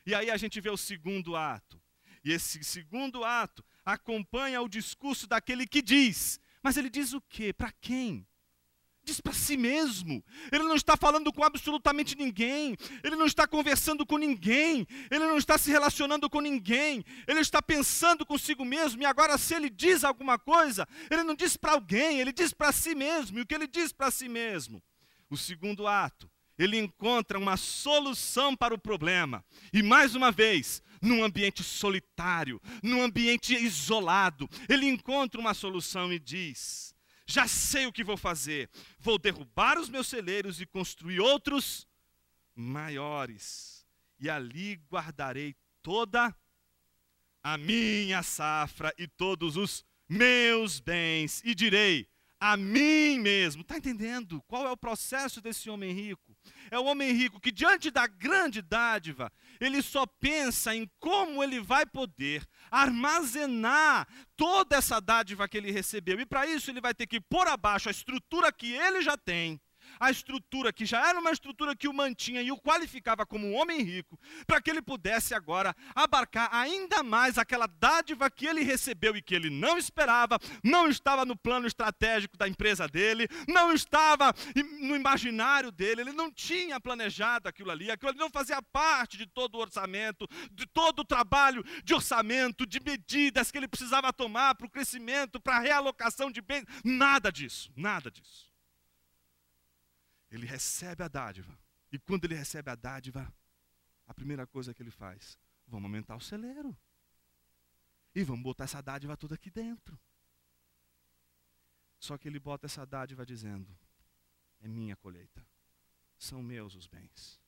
[0.07, 1.81] E aí a gente vê o segundo ato.
[2.25, 6.39] E esse segundo ato acompanha o discurso daquele que diz.
[6.63, 7.53] Mas ele diz o quê?
[7.53, 8.27] Para quem?
[9.05, 10.25] Diz para si mesmo.
[10.53, 12.77] Ele não está falando com absolutamente ninguém.
[13.03, 14.87] Ele não está conversando com ninguém.
[15.11, 17.05] Ele não está se relacionando com ninguém.
[17.27, 19.03] Ele está pensando consigo mesmo.
[19.03, 22.71] E agora, se ele diz alguma coisa, ele não diz para alguém, ele diz para
[22.71, 23.39] si mesmo.
[23.39, 24.81] E o que ele diz para si mesmo?
[25.29, 29.45] O segundo ato, ele encontra uma solução para o problema.
[29.73, 34.49] E mais uma vez, num ambiente solitário, num ambiente isolado.
[34.69, 36.95] Ele encontra uma solução e diz:
[37.27, 38.71] Já sei o que vou fazer.
[39.01, 41.87] Vou derrubar os meus celeiros e construir outros
[42.55, 43.85] maiores.
[44.21, 46.35] E ali guardarei toda
[47.43, 51.43] a minha safra e todos os meus bens.
[51.45, 52.09] E direi:
[52.43, 53.63] a mim mesmo.
[53.63, 56.37] Está entendendo qual é o processo desse homem rico?
[56.73, 61.61] É o homem rico que, diante da grande dádiva, ele só pensa em como ele
[61.61, 66.19] vai poder armazenar toda essa dádiva que ele recebeu.
[66.19, 69.61] E para isso ele vai ter que pôr abaixo a estrutura que ele já tem
[70.03, 73.55] a estrutura que já era uma estrutura que o mantinha e o qualificava como um
[73.55, 79.17] homem rico, para que ele pudesse agora abarcar ainda mais aquela dádiva que ele recebeu
[79.17, 84.35] e que ele não esperava, não estava no plano estratégico da empresa dele, não estava
[84.81, 89.27] no imaginário dele, ele não tinha planejado aquilo ali, aquilo ali não fazia parte de
[89.27, 94.57] todo o orçamento, de todo o trabalho de orçamento, de medidas que ele precisava tomar
[94.57, 98.52] para o crescimento, para a realocação de bens, nada disso, nada disso
[100.35, 101.57] ele recebe a dádiva.
[101.91, 103.33] E quando ele recebe a dádiva,
[104.07, 106.77] a primeira coisa que ele faz, vamos aumentar o celeiro.
[108.15, 109.99] E vamos botar essa dádiva toda aqui dentro.
[111.99, 113.77] Só que ele bota essa dádiva dizendo:
[114.61, 115.47] é minha colheita,
[116.19, 117.41] são meus os bens.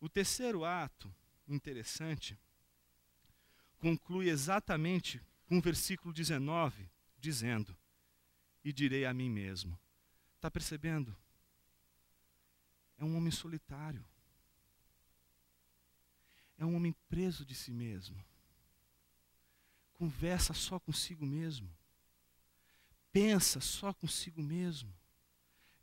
[0.00, 1.14] O terceiro ato,
[1.46, 2.38] interessante,
[3.78, 7.76] conclui exatamente com o versículo 19, dizendo:
[8.64, 9.78] E direi a mim mesmo:
[10.42, 11.16] Está percebendo?
[12.98, 14.04] É um homem solitário.
[16.58, 18.20] É um homem preso de si mesmo.
[19.92, 21.70] conversa só consigo mesmo.
[23.12, 24.92] Pensa só consigo mesmo.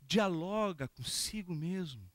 [0.02, 2.06] Dialoga consigo mesmo.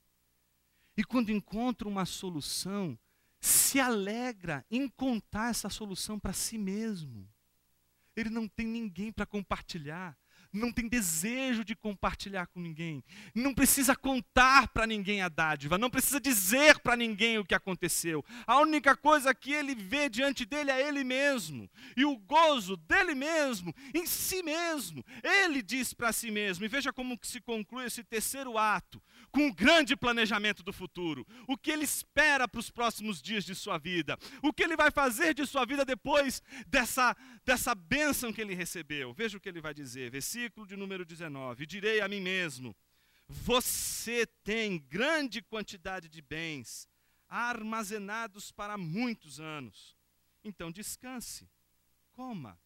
[0.95, 2.95] E quando encontra uma solução,
[3.39, 7.27] se alegra em contar essa solução para si mesmo.
[8.15, 10.15] Ele não tem ninguém para compartilhar
[10.55, 15.89] não tem desejo de compartilhar com ninguém, não precisa contar para ninguém a dádiva, não
[15.89, 18.23] precisa dizer para ninguém o que aconteceu.
[18.47, 23.13] A única coisa que ele vê diante dele é ele mesmo, e o gozo dele
[23.13, 25.03] mesmo, em si mesmo.
[25.23, 29.01] Ele diz para si mesmo, e veja como se conclui esse terceiro ato,
[29.35, 33.53] com o grande planejamento do futuro, o que ele espera para os próximos dias de
[33.53, 38.39] sua vida, o que ele vai fazer de sua vida depois dessa, dessa bênção que
[38.39, 39.13] ele recebeu.
[39.13, 42.73] Veja o que ele vai dizer, versículo de número 19: Direi a mim mesmo:
[43.27, 46.87] Você tem grande quantidade de bens
[47.27, 49.97] armazenados para muitos anos.
[50.45, 51.49] Então descanse,
[52.13, 52.57] coma,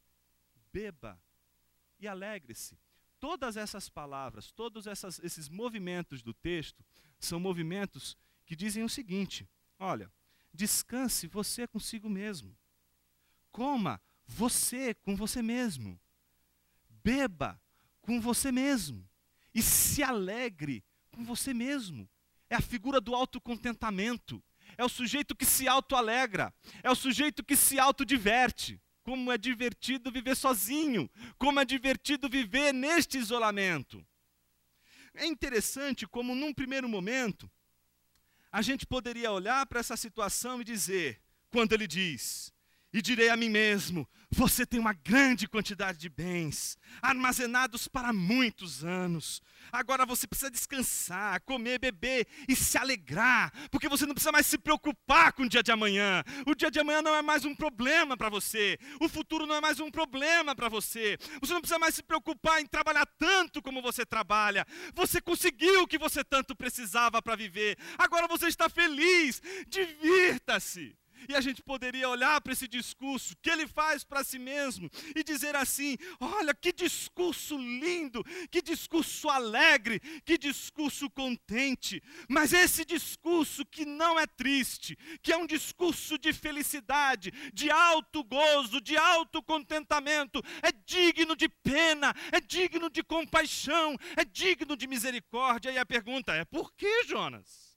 [0.71, 1.19] beba
[1.99, 2.77] e alegre-se.
[3.19, 6.85] Todas essas palavras, todos essas, esses movimentos do texto,
[7.19, 10.11] são movimentos que dizem o seguinte: olha,
[10.53, 12.57] descanse você consigo mesmo.
[13.51, 15.99] Coma você com você mesmo.
[17.03, 17.61] Beba
[18.01, 19.07] com você mesmo.
[19.53, 22.09] E se alegre com você mesmo.
[22.49, 24.41] É a figura do autocontentamento.
[24.77, 26.53] É o sujeito que se autoalegra.
[26.83, 28.79] É o sujeito que se autodiverte.
[29.09, 31.09] Como é divertido viver sozinho.
[31.35, 34.05] Como é divertido viver neste isolamento.
[35.15, 37.49] É interessante como, num primeiro momento,
[38.51, 41.19] a gente poderia olhar para essa situação e dizer,
[41.49, 42.53] quando ele diz:
[42.93, 48.83] e direi a mim mesmo: você tem uma grande quantidade de bens, armazenados para muitos
[48.83, 49.41] anos.
[49.71, 54.57] Agora você precisa descansar, comer, beber e se alegrar, porque você não precisa mais se
[54.57, 56.23] preocupar com o dia de amanhã.
[56.45, 59.61] O dia de amanhã não é mais um problema para você, o futuro não é
[59.61, 61.17] mais um problema para você.
[61.41, 64.65] Você não precisa mais se preocupar em trabalhar tanto como você trabalha.
[64.93, 67.77] Você conseguiu o que você tanto precisava para viver.
[67.97, 70.98] Agora você está feliz, divirta-se.
[71.27, 75.23] E a gente poderia olhar para esse discurso que ele faz para si mesmo e
[75.23, 82.01] dizer assim: olha que discurso lindo, que discurso alegre, que discurso contente.
[82.27, 88.23] Mas esse discurso que não é triste, que é um discurso de felicidade, de alto
[88.23, 94.87] gozo, de alto contentamento, é digno de pena, é digno de compaixão, é digno de
[94.87, 95.71] misericórdia.
[95.71, 97.68] E a pergunta é: por que, Jonas?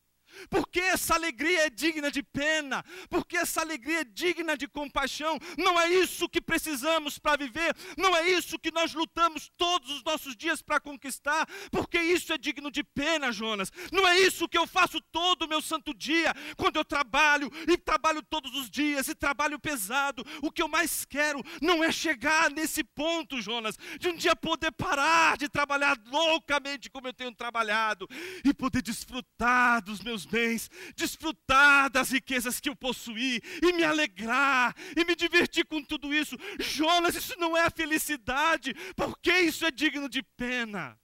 [0.48, 5.38] Porque essa alegria é digna de pena, porque essa alegria é digna de compaixão.
[5.56, 10.04] Não é isso que precisamos para viver, não é isso que nós lutamos todos os
[10.04, 13.70] nossos dias para conquistar, porque isso é digno de pena, Jonas.
[13.90, 17.76] Não é isso que eu faço todo o meu santo dia, quando eu trabalho e
[17.76, 20.24] trabalho todos os dias e trabalho pesado.
[20.40, 24.72] O que eu mais quero não é chegar nesse ponto, Jonas, de um dia poder
[24.72, 28.08] parar de trabalhar loucamente como eu tenho trabalhado
[28.44, 33.84] e poder desfrutar dos meus meus bens, desfrutar das riquezas que eu possuí e me
[33.84, 36.36] alegrar e me divertir com tudo isso.
[36.60, 40.98] Jonas, isso não é a felicidade, porque isso é digno de pena.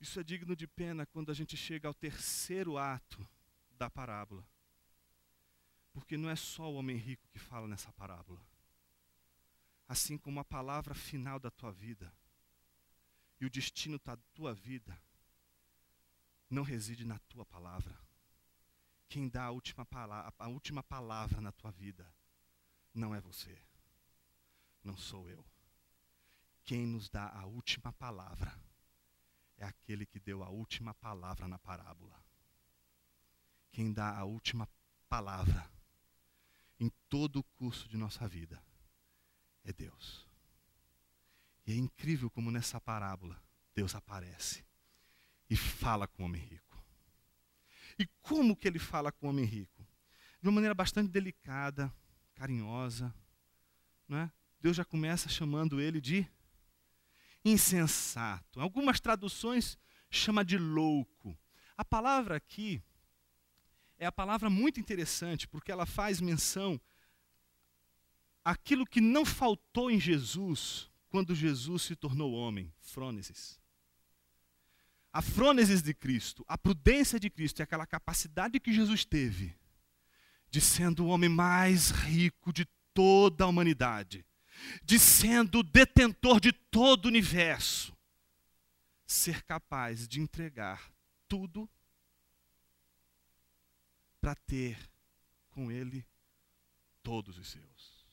[0.00, 3.26] Isso é digno de pena quando a gente chega ao terceiro ato
[3.78, 4.44] da parábola.
[5.92, 8.40] Porque não é só o homem rico que fala nessa parábola.
[9.86, 12.12] Assim como a palavra final da tua vida
[13.40, 14.98] e o destino da tua vida
[16.52, 17.98] não reside na tua palavra.
[19.08, 22.14] Quem dá a última, palavra, a última palavra na tua vida
[22.94, 23.58] não é você,
[24.84, 25.44] não sou eu.
[26.62, 28.54] Quem nos dá a última palavra
[29.56, 32.22] é aquele que deu a última palavra na parábola.
[33.72, 34.68] Quem dá a última
[35.08, 35.70] palavra
[36.78, 38.62] em todo o curso de nossa vida
[39.64, 40.26] é Deus.
[41.66, 43.42] E é incrível como nessa parábola
[43.74, 44.62] Deus aparece
[45.52, 46.82] e fala com o homem rico.
[47.98, 49.86] E como que ele fala com o homem rico?
[50.40, 51.92] De uma maneira bastante delicada,
[52.34, 53.14] carinhosa.
[54.08, 54.32] Não é?
[54.62, 56.26] Deus já começa chamando ele de
[57.44, 58.60] insensato.
[58.60, 59.76] Algumas traduções
[60.10, 61.38] chama de louco.
[61.76, 62.82] A palavra aqui
[63.98, 66.80] é a palavra muito interessante, porque ela faz menção
[68.42, 73.61] àquilo que não faltou em Jesus quando Jesus se tornou homem, frônesis.
[75.12, 79.54] A frônesis de Cristo, a prudência de Cristo é aquela capacidade que Jesus teve
[80.48, 84.24] de sendo o homem mais rico de toda a humanidade,
[84.84, 87.96] de sendo detentor de todo o universo,
[89.06, 90.92] ser capaz de entregar
[91.26, 91.68] tudo
[94.20, 94.78] para ter
[95.50, 96.06] com ele
[97.02, 98.06] todos os seus.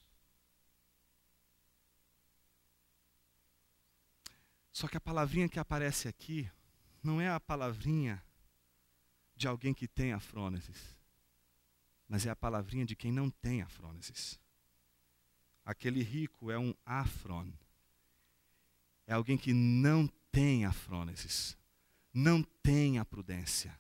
[4.72, 6.50] Só que a palavrinha que aparece aqui
[7.04, 8.24] não é a palavrinha
[9.36, 10.98] de alguém que tem afrônesis,
[12.08, 14.40] mas é a palavrinha de quem não tem afrônesis.
[15.64, 17.52] Aquele rico é um afron.
[19.06, 21.58] É alguém que não tem afrônesis,
[22.14, 23.80] não tem a prudência,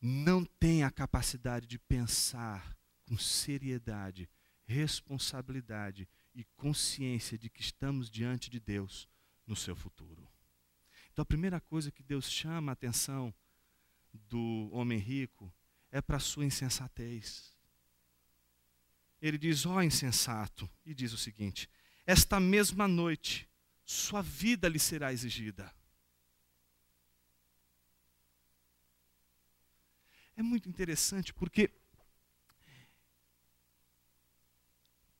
[0.00, 2.76] não tem a capacidade de pensar
[3.06, 4.28] com seriedade,
[4.66, 9.08] responsabilidade e consciência de que estamos diante de Deus
[9.46, 10.28] no seu futuro.
[11.16, 13.34] Então a primeira coisa que Deus chama a atenção
[14.12, 15.50] do homem rico
[15.90, 17.56] é para a sua insensatez.
[19.18, 21.70] Ele diz: Ó oh, insensato, e diz o seguinte:
[22.04, 23.48] Esta mesma noite
[23.82, 25.74] sua vida lhe será exigida.
[30.36, 31.70] É muito interessante porque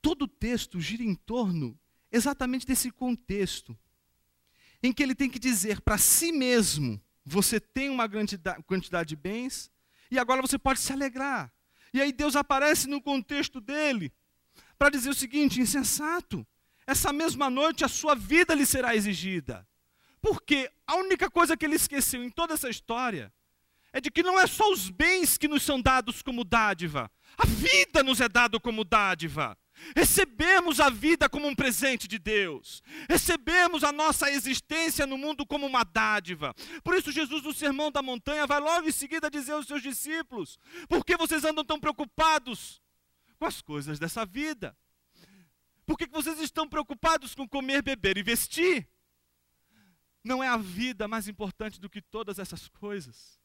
[0.02, 1.80] todo o texto gira em torno
[2.12, 3.74] exatamente desse contexto,
[4.82, 8.08] em que ele tem que dizer para si mesmo: você tem uma
[8.66, 9.70] quantidade de bens,
[10.10, 11.52] e agora você pode se alegrar.
[11.92, 14.12] E aí Deus aparece no contexto dele
[14.78, 16.46] para dizer o seguinte: insensato,
[16.86, 19.66] essa mesma noite a sua vida lhe será exigida.
[20.20, 23.32] Porque a única coisa que ele esqueceu em toda essa história
[23.92, 27.46] é de que não é só os bens que nos são dados como dádiva, a
[27.46, 29.56] vida nos é dado como dádiva.
[29.94, 32.82] Recebemos a vida como um presente de Deus.
[33.08, 36.54] Recebemos a nossa existência no mundo como uma dádiva.
[36.82, 40.58] Por isso, Jesus, no Sermão da Montanha, vai logo em seguida dizer aos seus discípulos:
[40.88, 42.80] Por que vocês andam tão preocupados
[43.38, 44.76] com as coisas dessa vida?
[45.84, 48.88] Por que vocês estão preocupados com comer, beber e vestir?
[50.24, 53.38] Não é a vida mais importante do que todas essas coisas?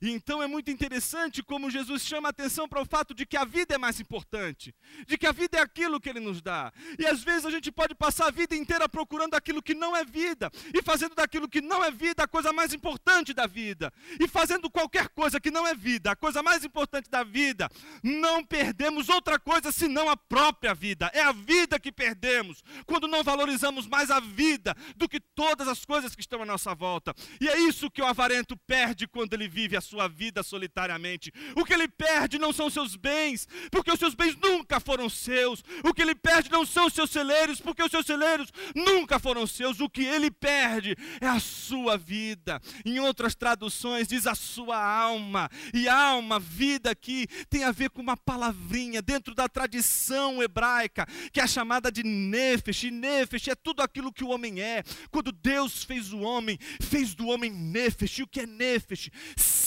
[0.00, 3.36] E então é muito interessante como Jesus chama a atenção para o fato de que
[3.36, 4.74] a vida é mais importante,
[5.06, 6.72] de que a vida é aquilo que ele nos dá.
[6.98, 10.04] E às vezes a gente pode passar a vida inteira procurando aquilo que não é
[10.04, 14.28] vida, e fazendo daquilo que não é vida a coisa mais importante da vida, e
[14.28, 17.68] fazendo qualquer coisa que não é vida, a coisa mais importante da vida,
[18.02, 21.10] não perdemos outra coisa senão a própria vida.
[21.14, 25.84] É a vida que perdemos quando não valorizamos mais a vida do que todas as
[25.84, 27.14] coisas que estão à nossa volta.
[27.40, 31.32] E é isso que o avarento perde quando ele vive a sua vida solitariamente.
[31.54, 35.62] O que ele perde não são seus bens, porque os seus bens nunca foram seus.
[35.84, 39.46] O que ele perde não são os seus celeiros, porque os seus celeiros nunca foram
[39.46, 39.80] seus.
[39.80, 42.60] O que ele perde é a sua vida.
[42.84, 45.50] Em outras traduções diz a sua alma.
[45.72, 51.40] E alma, vida aqui tem a ver com uma palavrinha dentro da tradição hebraica, que
[51.40, 52.84] é chamada de nefesh.
[52.84, 54.82] E nefesh é tudo aquilo que o homem é.
[55.10, 58.18] Quando Deus fez o homem, fez do homem nefesh.
[58.18, 59.10] E o que é nefesh?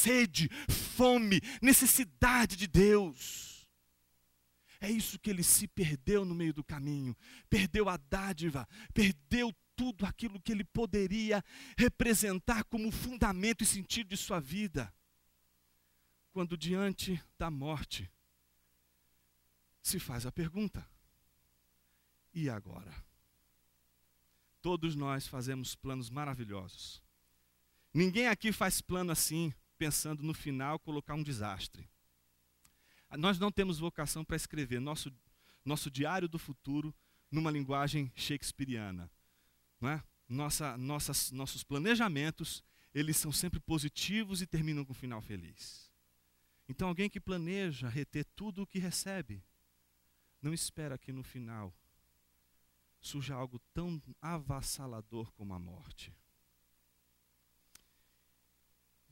[0.07, 3.67] Sede, fome, necessidade de Deus.
[4.79, 7.15] É isso que ele se perdeu no meio do caminho.
[7.49, 11.43] Perdeu a dádiva, perdeu tudo aquilo que ele poderia
[11.77, 14.93] representar como fundamento e sentido de sua vida.
[16.31, 18.09] Quando diante da morte
[19.81, 20.87] se faz a pergunta:
[22.33, 22.93] e agora?
[24.61, 27.01] Todos nós fazemos planos maravilhosos.
[27.93, 31.89] Ninguém aqui faz plano assim pensando no final colocar um desastre.
[33.17, 35.13] Nós não temos vocação para escrever nosso,
[35.63, 36.93] nosso diário do futuro
[37.31, 39.09] numa linguagem shakespeariana.
[39.79, 40.03] Não é?
[40.27, 42.63] Nossa, nossas, nossos planejamentos,
[42.93, 45.89] eles são sempre positivos e terminam com um final feliz.
[46.67, 49.41] Então, alguém que planeja reter tudo o que recebe,
[50.41, 51.73] não espera que no final
[52.99, 56.13] surja algo tão avassalador como a morte.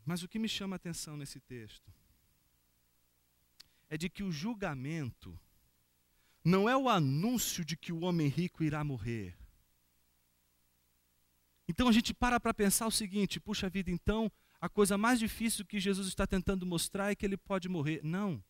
[0.05, 1.91] Mas o que me chama a atenção nesse texto
[3.89, 5.37] é de que o julgamento
[6.43, 9.35] não é o anúncio de que o homem rico irá morrer.
[11.67, 14.31] Então a gente para para pensar o seguinte: puxa vida, então
[14.61, 18.01] a coisa mais difícil que Jesus está tentando mostrar é que ele pode morrer.
[18.03, 18.43] Não.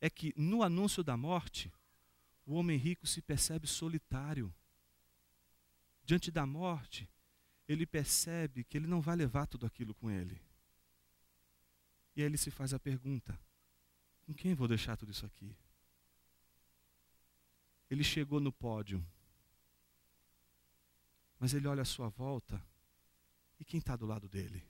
[0.00, 1.72] É que no anúncio da morte,
[2.46, 4.54] o homem rico se percebe solitário.
[6.04, 7.10] Diante da morte,
[7.66, 10.40] ele percebe que ele não vai levar tudo aquilo com ele.
[12.18, 13.40] E aí ele se faz a pergunta:
[14.22, 15.56] com quem vou deixar tudo isso aqui?
[17.88, 19.06] Ele chegou no pódio,
[21.38, 22.60] mas ele olha à sua volta
[23.60, 24.66] e quem está do lado dele?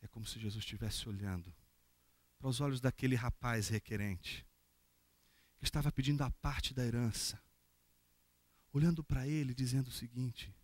[0.00, 1.54] É como se Jesus estivesse olhando
[2.38, 4.46] para os olhos daquele rapaz requerente,
[5.58, 7.38] que estava pedindo a parte da herança,
[8.72, 10.56] olhando para ele dizendo o seguinte: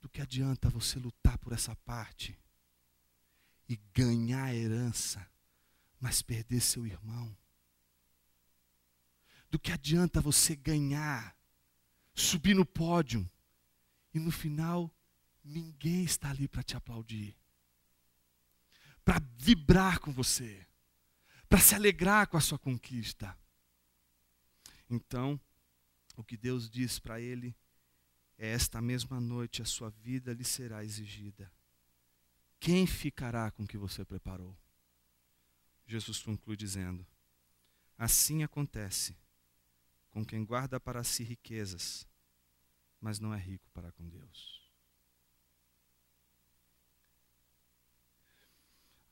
[0.00, 2.38] do que adianta você lutar por essa parte?
[3.68, 5.28] E ganhar a herança
[6.00, 7.36] mas perder seu irmão.
[9.50, 11.36] Do que adianta você ganhar,
[12.14, 13.28] subir no pódio
[14.12, 14.94] e no final
[15.42, 17.36] ninguém está ali para te aplaudir,
[19.04, 20.66] para vibrar com você,
[21.48, 23.36] para se alegrar com a sua conquista.
[24.90, 25.40] Então,
[26.16, 27.56] o que Deus diz para ele
[28.36, 31.50] é: esta mesma noite a sua vida lhe será exigida.
[32.60, 34.56] Quem ficará com o que você preparou?
[35.86, 37.06] Jesus conclui dizendo:
[37.96, 39.16] Assim acontece
[40.10, 42.06] com quem guarda para si riquezas,
[43.00, 44.58] mas não é rico para com Deus.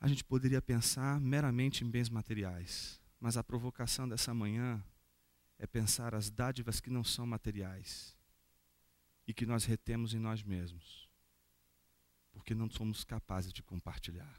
[0.01, 4.85] A gente poderia pensar meramente em bens materiais, mas a provocação dessa manhã
[5.59, 8.17] é pensar as dádivas que não são materiais
[9.27, 11.06] e que nós retemos em nós mesmos,
[12.37, 14.39] porque não somos capazes de compartilhar.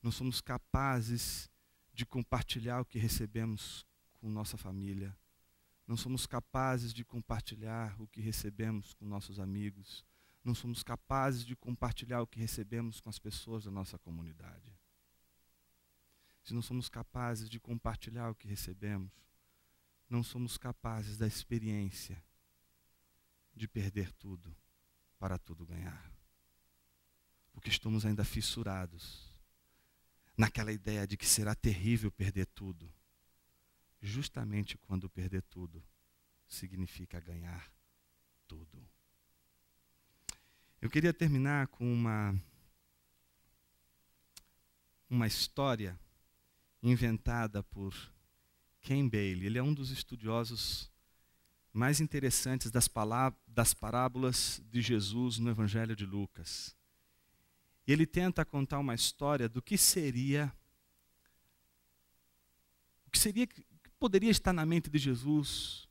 [0.00, 1.50] Não somos capazes
[1.92, 3.84] de compartilhar o que recebemos
[4.14, 5.18] com nossa família.
[5.84, 10.06] Não somos capazes de compartilhar o que recebemos com nossos amigos.
[10.44, 14.72] Não somos capazes de compartilhar o que recebemos com as pessoas da nossa comunidade.
[16.44, 19.12] Se não somos capazes de compartilhar o que recebemos,
[20.08, 22.24] não somos capazes da experiência
[23.52, 24.56] de perder tudo
[25.18, 26.17] para tudo ganhar.
[27.58, 29.28] Porque estamos ainda fissurados
[30.36, 32.88] naquela ideia de que será terrível perder tudo.
[34.00, 35.84] Justamente quando perder tudo
[36.46, 37.68] significa ganhar
[38.46, 38.88] tudo.
[40.80, 42.40] Eu queria terminar com uma
[45.10, 45.98] uma história
[46.80, 47.92] inventada por
[48.80, 49.46] Ken Bailey.
[49.46, 50.88] Ele é um dos estudiosos
[51.72, 52.88] mais interessantes das,
[53.48, 56.77] das parábolas de Jesus no Evangelho de Lucas.
[57.88, 60.52] E ele tenta contar uma história do que seria
[63.06, 63.64] o que seria que
[63.98, 65.88] poderia estar na mente de Jesus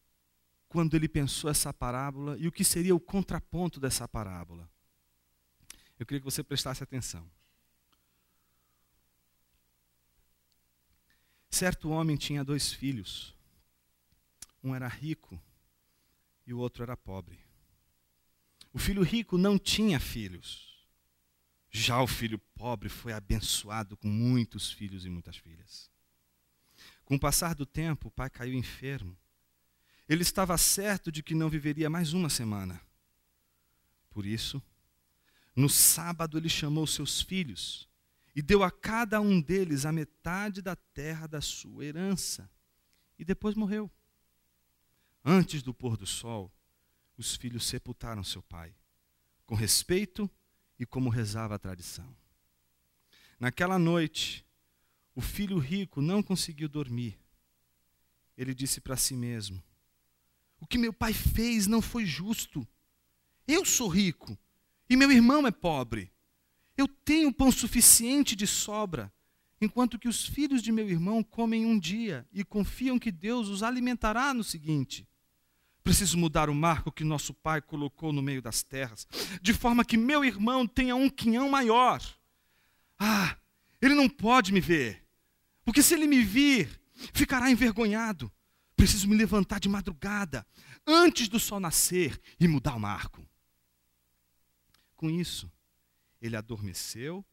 [0.70, 4.70] quando ele pensou essa parábola e o que seria o contraponto dessa parábola.
[5.98, 7.28] Eu queria que você prestasse atenção.
[11.50, 13.36] Certo homem tinha dois filhos.
[14.64, 15.41] Um era rico
[16.45, 17.39] e o outro era pobre.
[18.72, 20.66] O filho rico não tinha filhos.
[21.80, 25.92] Já o filho pobre foi abençoado com muitos filhos e muitas filhas.
[27.06, 29.16] Com o passar do tempo, o pai caiu enfermo.
[30.10, 32.82] Ele estava certo de que não viveria mais uma semana.
[34.10, 34.62] Por isso,
[35.56, 37.88] no sábado ele chamou seus filhos
[38.36, 42.50] e deu a cada um deles a metade da terra da sua herança.
[43.20, 43.90] E depois morreu.
[45.24, 46.52] Antes do pôr do sol,
[47.16, 48.76] os filhos sepultaram seu pai,
[49.46, 50.30] com respeito
[50.86, 52.08] como rezava a tradição.
[53.40, 54.46] Naquela noite,
[55.16, 57.18] o filho rico não conseguiu dormir.
[58.38, 59.62] Ele disse para si mesmo:
[60.60, 62.68] O que meu pai fez não foi justo.
[63.48, 64.38] Eu sou rico
[64.90, 66.12] e meu irmão é pobre.
[66.76, 69.12] Eu tenho pão suficiente de sobra
[69.60, 73.64] enquanto que os filhos de meu irmão comem um dia e confiam que Deus os
[73.64, 75.08] alimentará no seguinte.
[75.88, 79.08] Preciso mudar o marco que nosso pai colocou no meio das terras,
[79.42, 82.04] de forma que meu irmão tenha um quinhão maior.
[83.00, 83.38] Ah,
[83.82, 85.02] ele não pode me ver,
[85.64, 86.70] porque se ele me vir,
[87.14, 88.30] ficará envergonhado.
[88.76, 90.46] Preciso me levantar de madrugada,
[90.86, 93.26] antes do sol nascer, e mudar o marco.
[94.94, 95.50] Com isso,
[96.22, 97.26] ele adormeceu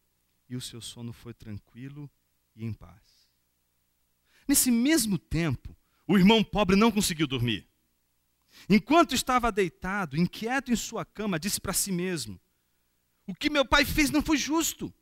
[0.48, 2.08] e o seu sono foi tranquilo
[2.54, 3.02] e em paz.
[4.46, 5.76] Nesse mesmo tempo,
[6.06, 7.73] o irmão pobre não conseguiu dormir.
[8.68, 12.40] Enquanto estava deitado, inquieto em sua cama, disse para si mesmo:
[13.26, 14.92] O que meu pai fez não foi justo.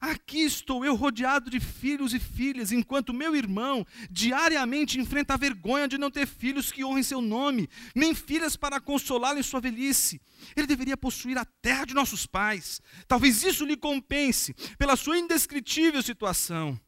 [0.00, 5.88] Aqui estou eu rodeado de filhos e filhas, enquanto meu irmão diariamente enfrenta a vergonha
[5.88, 10.20] de não ter filhos que honrem seu nome, nem filhas para consolá-lo em sua velhice.
[10.54, 12.82] Ele deveria possuir a terra de nossos pais.
[13.08, 16.78] Talvez isso lhe compense pela sua indescritível situação.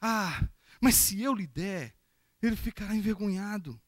[0.00, 0.46] Ah,
[0.80, 1.92] mas se eu lhe der,
[2.40, 3.80] ele ficará envergonhado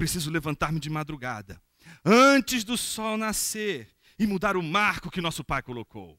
[0.00, 1.62] preciso levantar-me de madrugada,
[2.02, 6.18] antes do sol nascer, e mudar o marco que nosso pai colocou.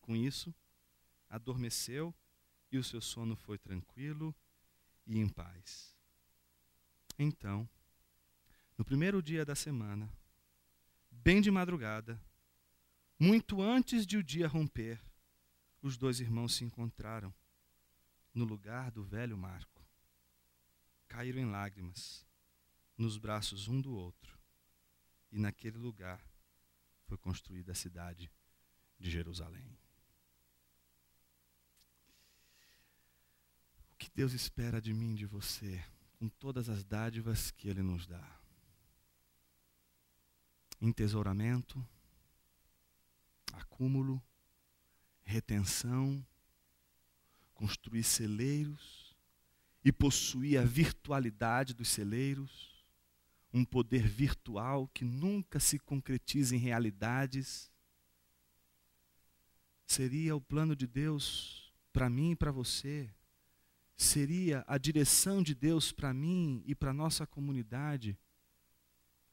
[0.00, 0.54] Com isso,
[1.28, 2.14] adormeceu
[2.70, 4.32] e o seu sono foi tranquilo
[5.04, 5.96] e em paz.
[7.18, 7.68] Então,
[8.78, 10.08] no primeiro dia da semana,
[11.10, 12.20] bem de madrugada,
[13.18, 15.02] muito antes de o dia romper,
[15.82, 17.34] os dois irmãos se encontraram
[18.32, 19.71] no lugar do velho Marco
[21.12, 22.26] caíram em lágrimas
[22.96, 24.38] nos braços um do outro.
[25.30, 26.24] E naquele lugar
[27.04, 28.32] foi construída a cidade
[28.98, 29.78] de Jerusalém.
[34.14, 35.82] Deus espera de mim, de você,
[36.18, 38.40] com todas as dádivas que Ele nos dá?
[40.80, 41.86] Entesouramento,
[43.54, 44.22] acúmulo,
[45.24, 46.24] retenção,
[47.54, 49.01] construir celeiros
[49.84, 52.84] e possuir a virtualidade dos celeiros,
[53.52, 57.70] um poder virtual que nunca se concretiza em realidades.
[59.86, 63.12] Seria o plano de Deus para mim e para você
[63.96, 68.18] seria a direção de Deus para mim e para nossa comunidade,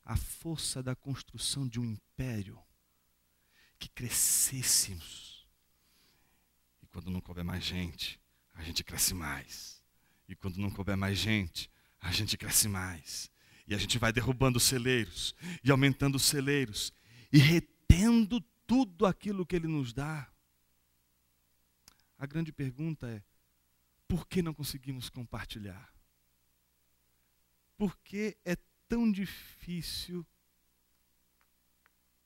[0.05, 2.61] a força da construção de um império
[3.77, 5.47] que crescêssemos.
[6.81, 8.19] E quando não couber mais gente,
[8.53, 9.78] a gente cresce mais.
[10.29, 11.69] E quando não couber mais gente,
[11.99, 13.31] a gente cresce mais.
[13.67, 16.93] E a gente vai derrubando os celeiros e aumentando os celeiros
[17.33, 20.31] e retendo tudo aquilo que ele nos dá.
[22.17, 23.23] A grande pergunta é:
[24.07, 25.91] por que não conseguimos compartilhar?
[27.75, 28.55] Por que é
[28.87, 30.25] tão difícil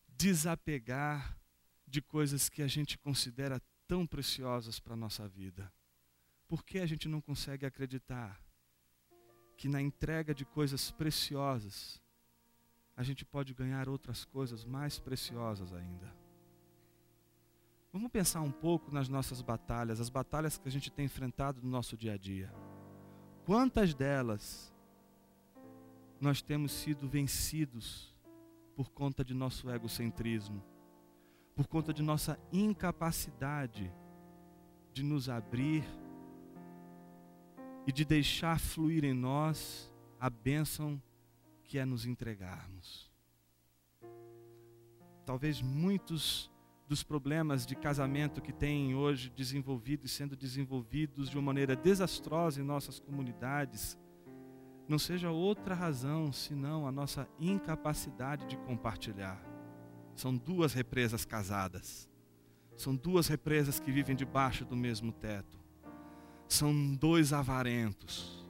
[0.09, 1.37] desapegar
[1.87, 5.71] de coisas que a gente considera tão preciosas para a nossa vida?
[6.53, 8.39] Por que a gente não consegue acreditar
[9.57, 11.99] que na entrega de coisas preciosas
[12.95, 16.15] a gente pode ganhar outras coisas mais preciosas ainda?
[17.91, 21.71] Vamos pensar um pouco nas nossas batalhas, as batalhas que a gente tem enfrentado no
[21.71, 22.53] nosso dia a dia.
[23.47, 24.71] Quantas delas
[26.21, 28.15] nós temos sido vencidos
[28.75, 30.63] por conta de nosso egocentrismo,
[31.55, 33.91] por conta de nossa incapacidade
[34.93, 35.83] de nos abrir
[37.85, 41.01] e de deixar fluir em nós a bênção
[41.63, 43.11] que é nos entregarmos.
[45.25, 46.51] Talvez muitos
[46.87, 52.61] dos problemas de casamento que têm hoje desenvolvido e sendo desenvolvidos de uma maneira desastrosa
[52.61, 53.97] em nossas comunidades,
[54.87, 59.41] não seja outra razão senão a nossa incapacidade de compartilhar.
[60.13, 62.09] São duas represas casadas.
[62.75, 65.62] São duas represas que vivem debaixo do mesmo teto.
[66.53, 68.45] São dois avarentos.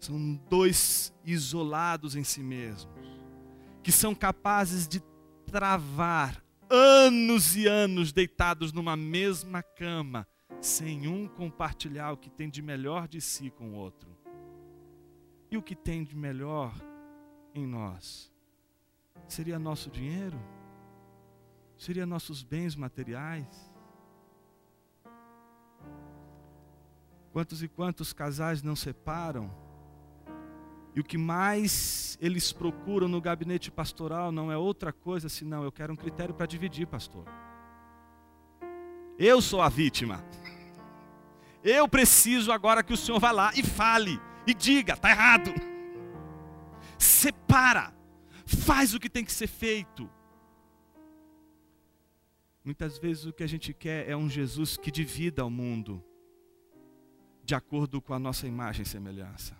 [0.00, 2.88] São dois isolados em si mesmos,
[3.82, 5.02] que são capazes de
[5.44, 10.26] travar anos e anos deitados numa mesma cama,
[10.62, 14.08] sem um compartilhar o que tem de melhor de si com o outro.
[15.50, 16.74] E o que tem de melhor
[17.54, 18.32] em nós?
[19.28, 20.40] Seria nosso dinheiro?
[21.76, 23.67] Seria nossos bens materiais?
[27.38, 29.48] Quantos e quantos casais não separam?
[30.92, 35.70] E o que mais eles procuram no gabinete pastoral não é outra coisa senão eu
[35.70, 37.24] quero um critério para dividir, pastor.
[39.16, 40.24] Eu sou a vítima.
[41.62, 45.54] Eu preciso agora que o senhor vá lá e fale e diga, está errado.
[46.98, 47.94] Separa.
[48.44, 50.10] Faz o que tem que ser feito.
[52.64, 56.04] Muitas vezes o que a gente quer é um Jesus que divida o mundo
[57.48, 59.56] de acordo com a nossa imagem e semelhança.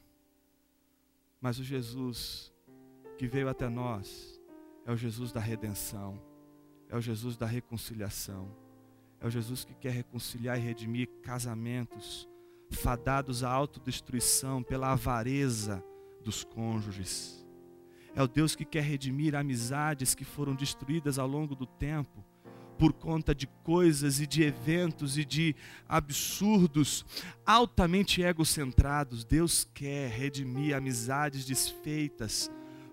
[1.41, 2.53] Mas o Jesus
[3.16, 4.39] que veio até nós
[4.84, 6.22] é o Jesus da redenção,
[6.91, 8.55] é o Jesus da reconciliação,
[9.18, 12.28] é o Jesus que quer reconciliar e redimir casamentos
[12.70, 15.82] fadados à autodestruição pela avareza
[16.22, 17.43] dos cônjuges.
[18.14, 22.22] É o Deus que quer redimir amizades que foram destruídas ao longo do tempo
[22.79, 25.55] por conta de coisas e de eventos e de
[25.89, 27.05] absurdos
[27.45, 29.24] altamente egocentrados.
[29.24, 32.51] Deus quer redimir amizades desfeitas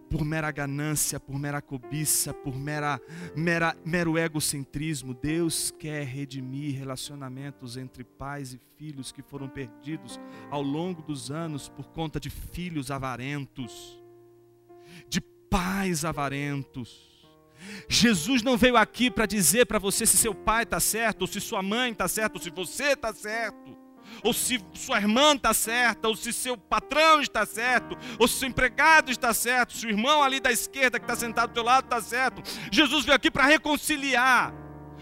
[0.09, 2.99] por mera ganância, por mera cobiça, por mera,
[3.35, 5.13] mera, mero egocentrismo.
[5.13, 10.19] Deus quer redimir relacionamentos entre pais e filhos que foram perdidos
[10.49, 14.01] ao longo dos anos por conta de filhos avarentos,
[15.07, 17.14] de pais avarentos
[17.87, 21.39] Jesus não veio aqui para dizer para você se seu pai está certo, ou se
[21.39, 23.77] sua mãe está certa, ou se você está certo,
[24.23, 28.47] ou se sua irmã está certa, ou se seu patrão está certo, ou se seu
[28.47, 31.85] empregado está certo, se o irmão ali da esquerda que está sentado do teu lado
[31.85, 32.41] está certo.
[32.71, 34.53] Jesus veio aqui para reconciliar.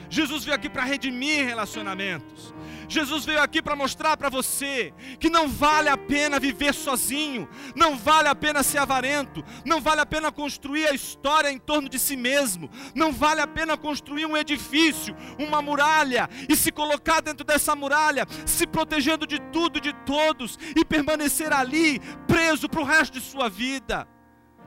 [0.10, 2.54] Jesus veio aqui para redimir relacionamentos.
[2.94, 7.98] Jesus veio aqui para mostrar para você que não vale a pena viver sozinho, não
[7.98, 11.98] vale a pena ser avarento, não vale a pena construir a história em torno de
[11.98, 17.44] si mesmo, não vale a pena construir um edifício, uma muralha e se colocar dentro
[17.44, 22.86] dessa muralha, se protegendo de tudo e de todos e permanecer ali preso para o
[22.86, 24.08] resto de sua vida.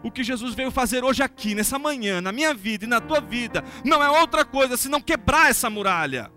[0.03, 3.21] O que Jesus veio fazer hoje aqui, nessa manhã, na minha vida e na tua
[3.21, 6.31] vida, não é outra coisa senão quebrar essa muralha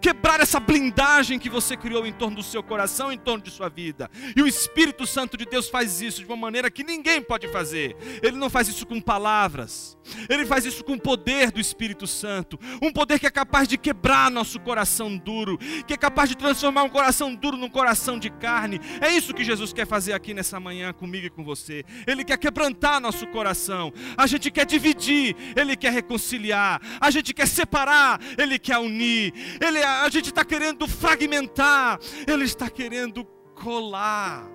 [0.00, 3.68] quebrar essa blindagem que você criou em torno do seu coração, em torno de sua
[3.68, 4.10] vida.
[4.36, 7.96] E o Espírito Santo de Deus faz isso de uma maneira que ninguém pode fazer.
[8.22, 9.96] Ele não faz isso com palavras,
[10.28, 13.76] ele faz isso com o poder do Espírito Santo, um poder que é capaz de
[13.76, 18.30] quebrar nosso coração duro, que é capaz de transformar um coração duro num coração de
[18.30, 18.80] carne.
[19.00, 21.84] É isso que Jesus quer fazer aqui nessa manhã comigo e com você.
[22.06, 23.92] Ele quer quebrantar nosso coração.
[24.16, 26.80] A gente quer dividir, ele quer reconciliar.
[27.00, 29.32] A gente quer separar, ele quer unir.
[29.60, 34.48] Ele, a gente está querendo fragmentar, ele está querendo colar.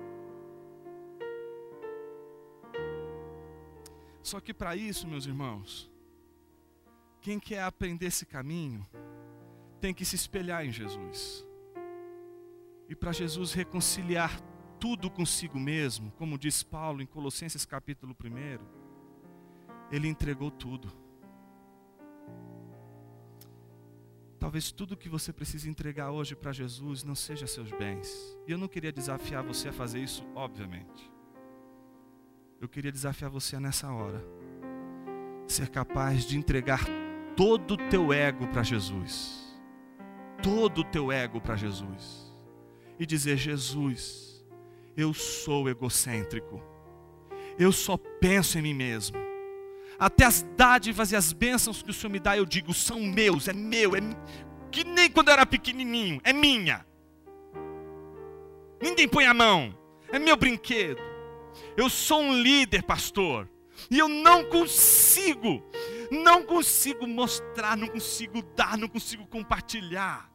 [4.22, 5.90] Só que para isso, meus irmãos,
[7.20, 8.86] quem quer aprender esse caminho
[9.80, 11.46] tem que se espelhar em Jesus.
[12.88, 14.40] E para Jesus reconciliar
[14.80, 18.58] tudo consigo mesmo, como diz Paulo em Colossenses capítulo 1,
[19.90, 21.03] ele entregou tudo.
[24.44, 28.38] Talvez tudo que você precisa entregar hoje para Jesus não seja seus bens.
[28.46, 31.10] E eu não queria desafiar você a fazer isso, obviamente.
[32.60, 34.22] Eu queria desafiar você nessa hora.
[35.48, 36.84] Ser capaz de entregar
[37.34, 39.58] todo o teu ego para Jesus.
[40.42, 42.30] Todo o teu ego para Jesus.
[42.98, 44.44] E dizer: Jesus,
[44.94, 46.62] eu sou egocêntrico.
[47.58, 49.23] Eu só penso em mim mesmo.
[49.98, 53.48] Até as dádivas e as bênçãos que o Senhor me dá, eu digo, são meus,
[53.48, 54.00] é meu, é
[54.70, 56.84] que nem quando eu era pequenininho, é minha.
[58.82, 59.76] Ninguém põe a mão,
[60.10, 61.00] é meu brinquedo.
[61.76, 63.48] Eu sou um líder, pastor,
[63.90, 65.62] e eu não consigo,
[66.10, 70.33] não consigo mostrar, não consigo dar, não consigo compartilhar.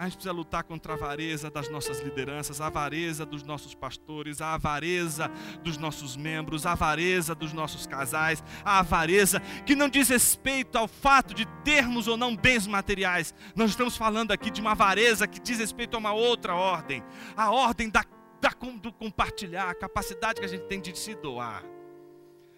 [0.00, 4.40] A gente precisa lutar contra a avareza das nossas lideranças, a avareza dos nossos pastores,
[4.40, 5.30] a avareza
[5.62, 10.88] dos nossos membros, a avareza dos nossos casais, a avareza que não diz respeito ao
[10.88, 13.34] fato de termos ou não bens materiais.
[13.54, 17.04] Nós estamos falando aqui de uma avareza que diz respeito a uma outra ordem,
[17.36, 18.02] a ordem da,
[18.40, 21.62] da, do compartilhar, a capacidade que a gente tem de se doar.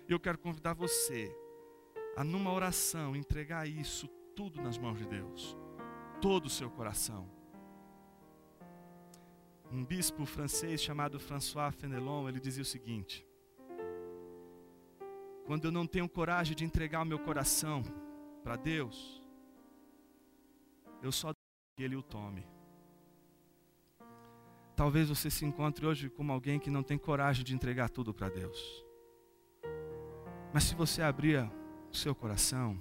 [0.08, 1.34] Eu quero convidar você
[2.16, 5.60] a, numa oração, entregar isso tudo nas mãos de Deus
[6.22, 7.28] todo o seu coração.
[9.70, 13.26] Um bispo francês chamado François Fenelon, ele dizia o seguinte:
[15.44, 17.82] Quando eu não tenho coragem de entregar o meu coração
[18.44, 19.20] para Deus,
[21.02, 21.32] eu só
[21.76, 22.46] que ele o tome.
[24.76, 28.28] Talvez você se encontre hoje como alguém que não tem coragem de entregar tudo para
[28.28, 28.84] Deus.
[30.52, 31.50] Mas se você abrir
[31.90, 32.80] o seu coração,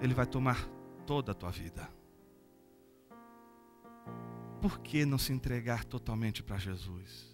[0.00, 0.68] Ele vai tomar
[1.06, 1.88] toda a tua vida.
[4.60, 7.33] Por que não se entregar totalmente para Jesus?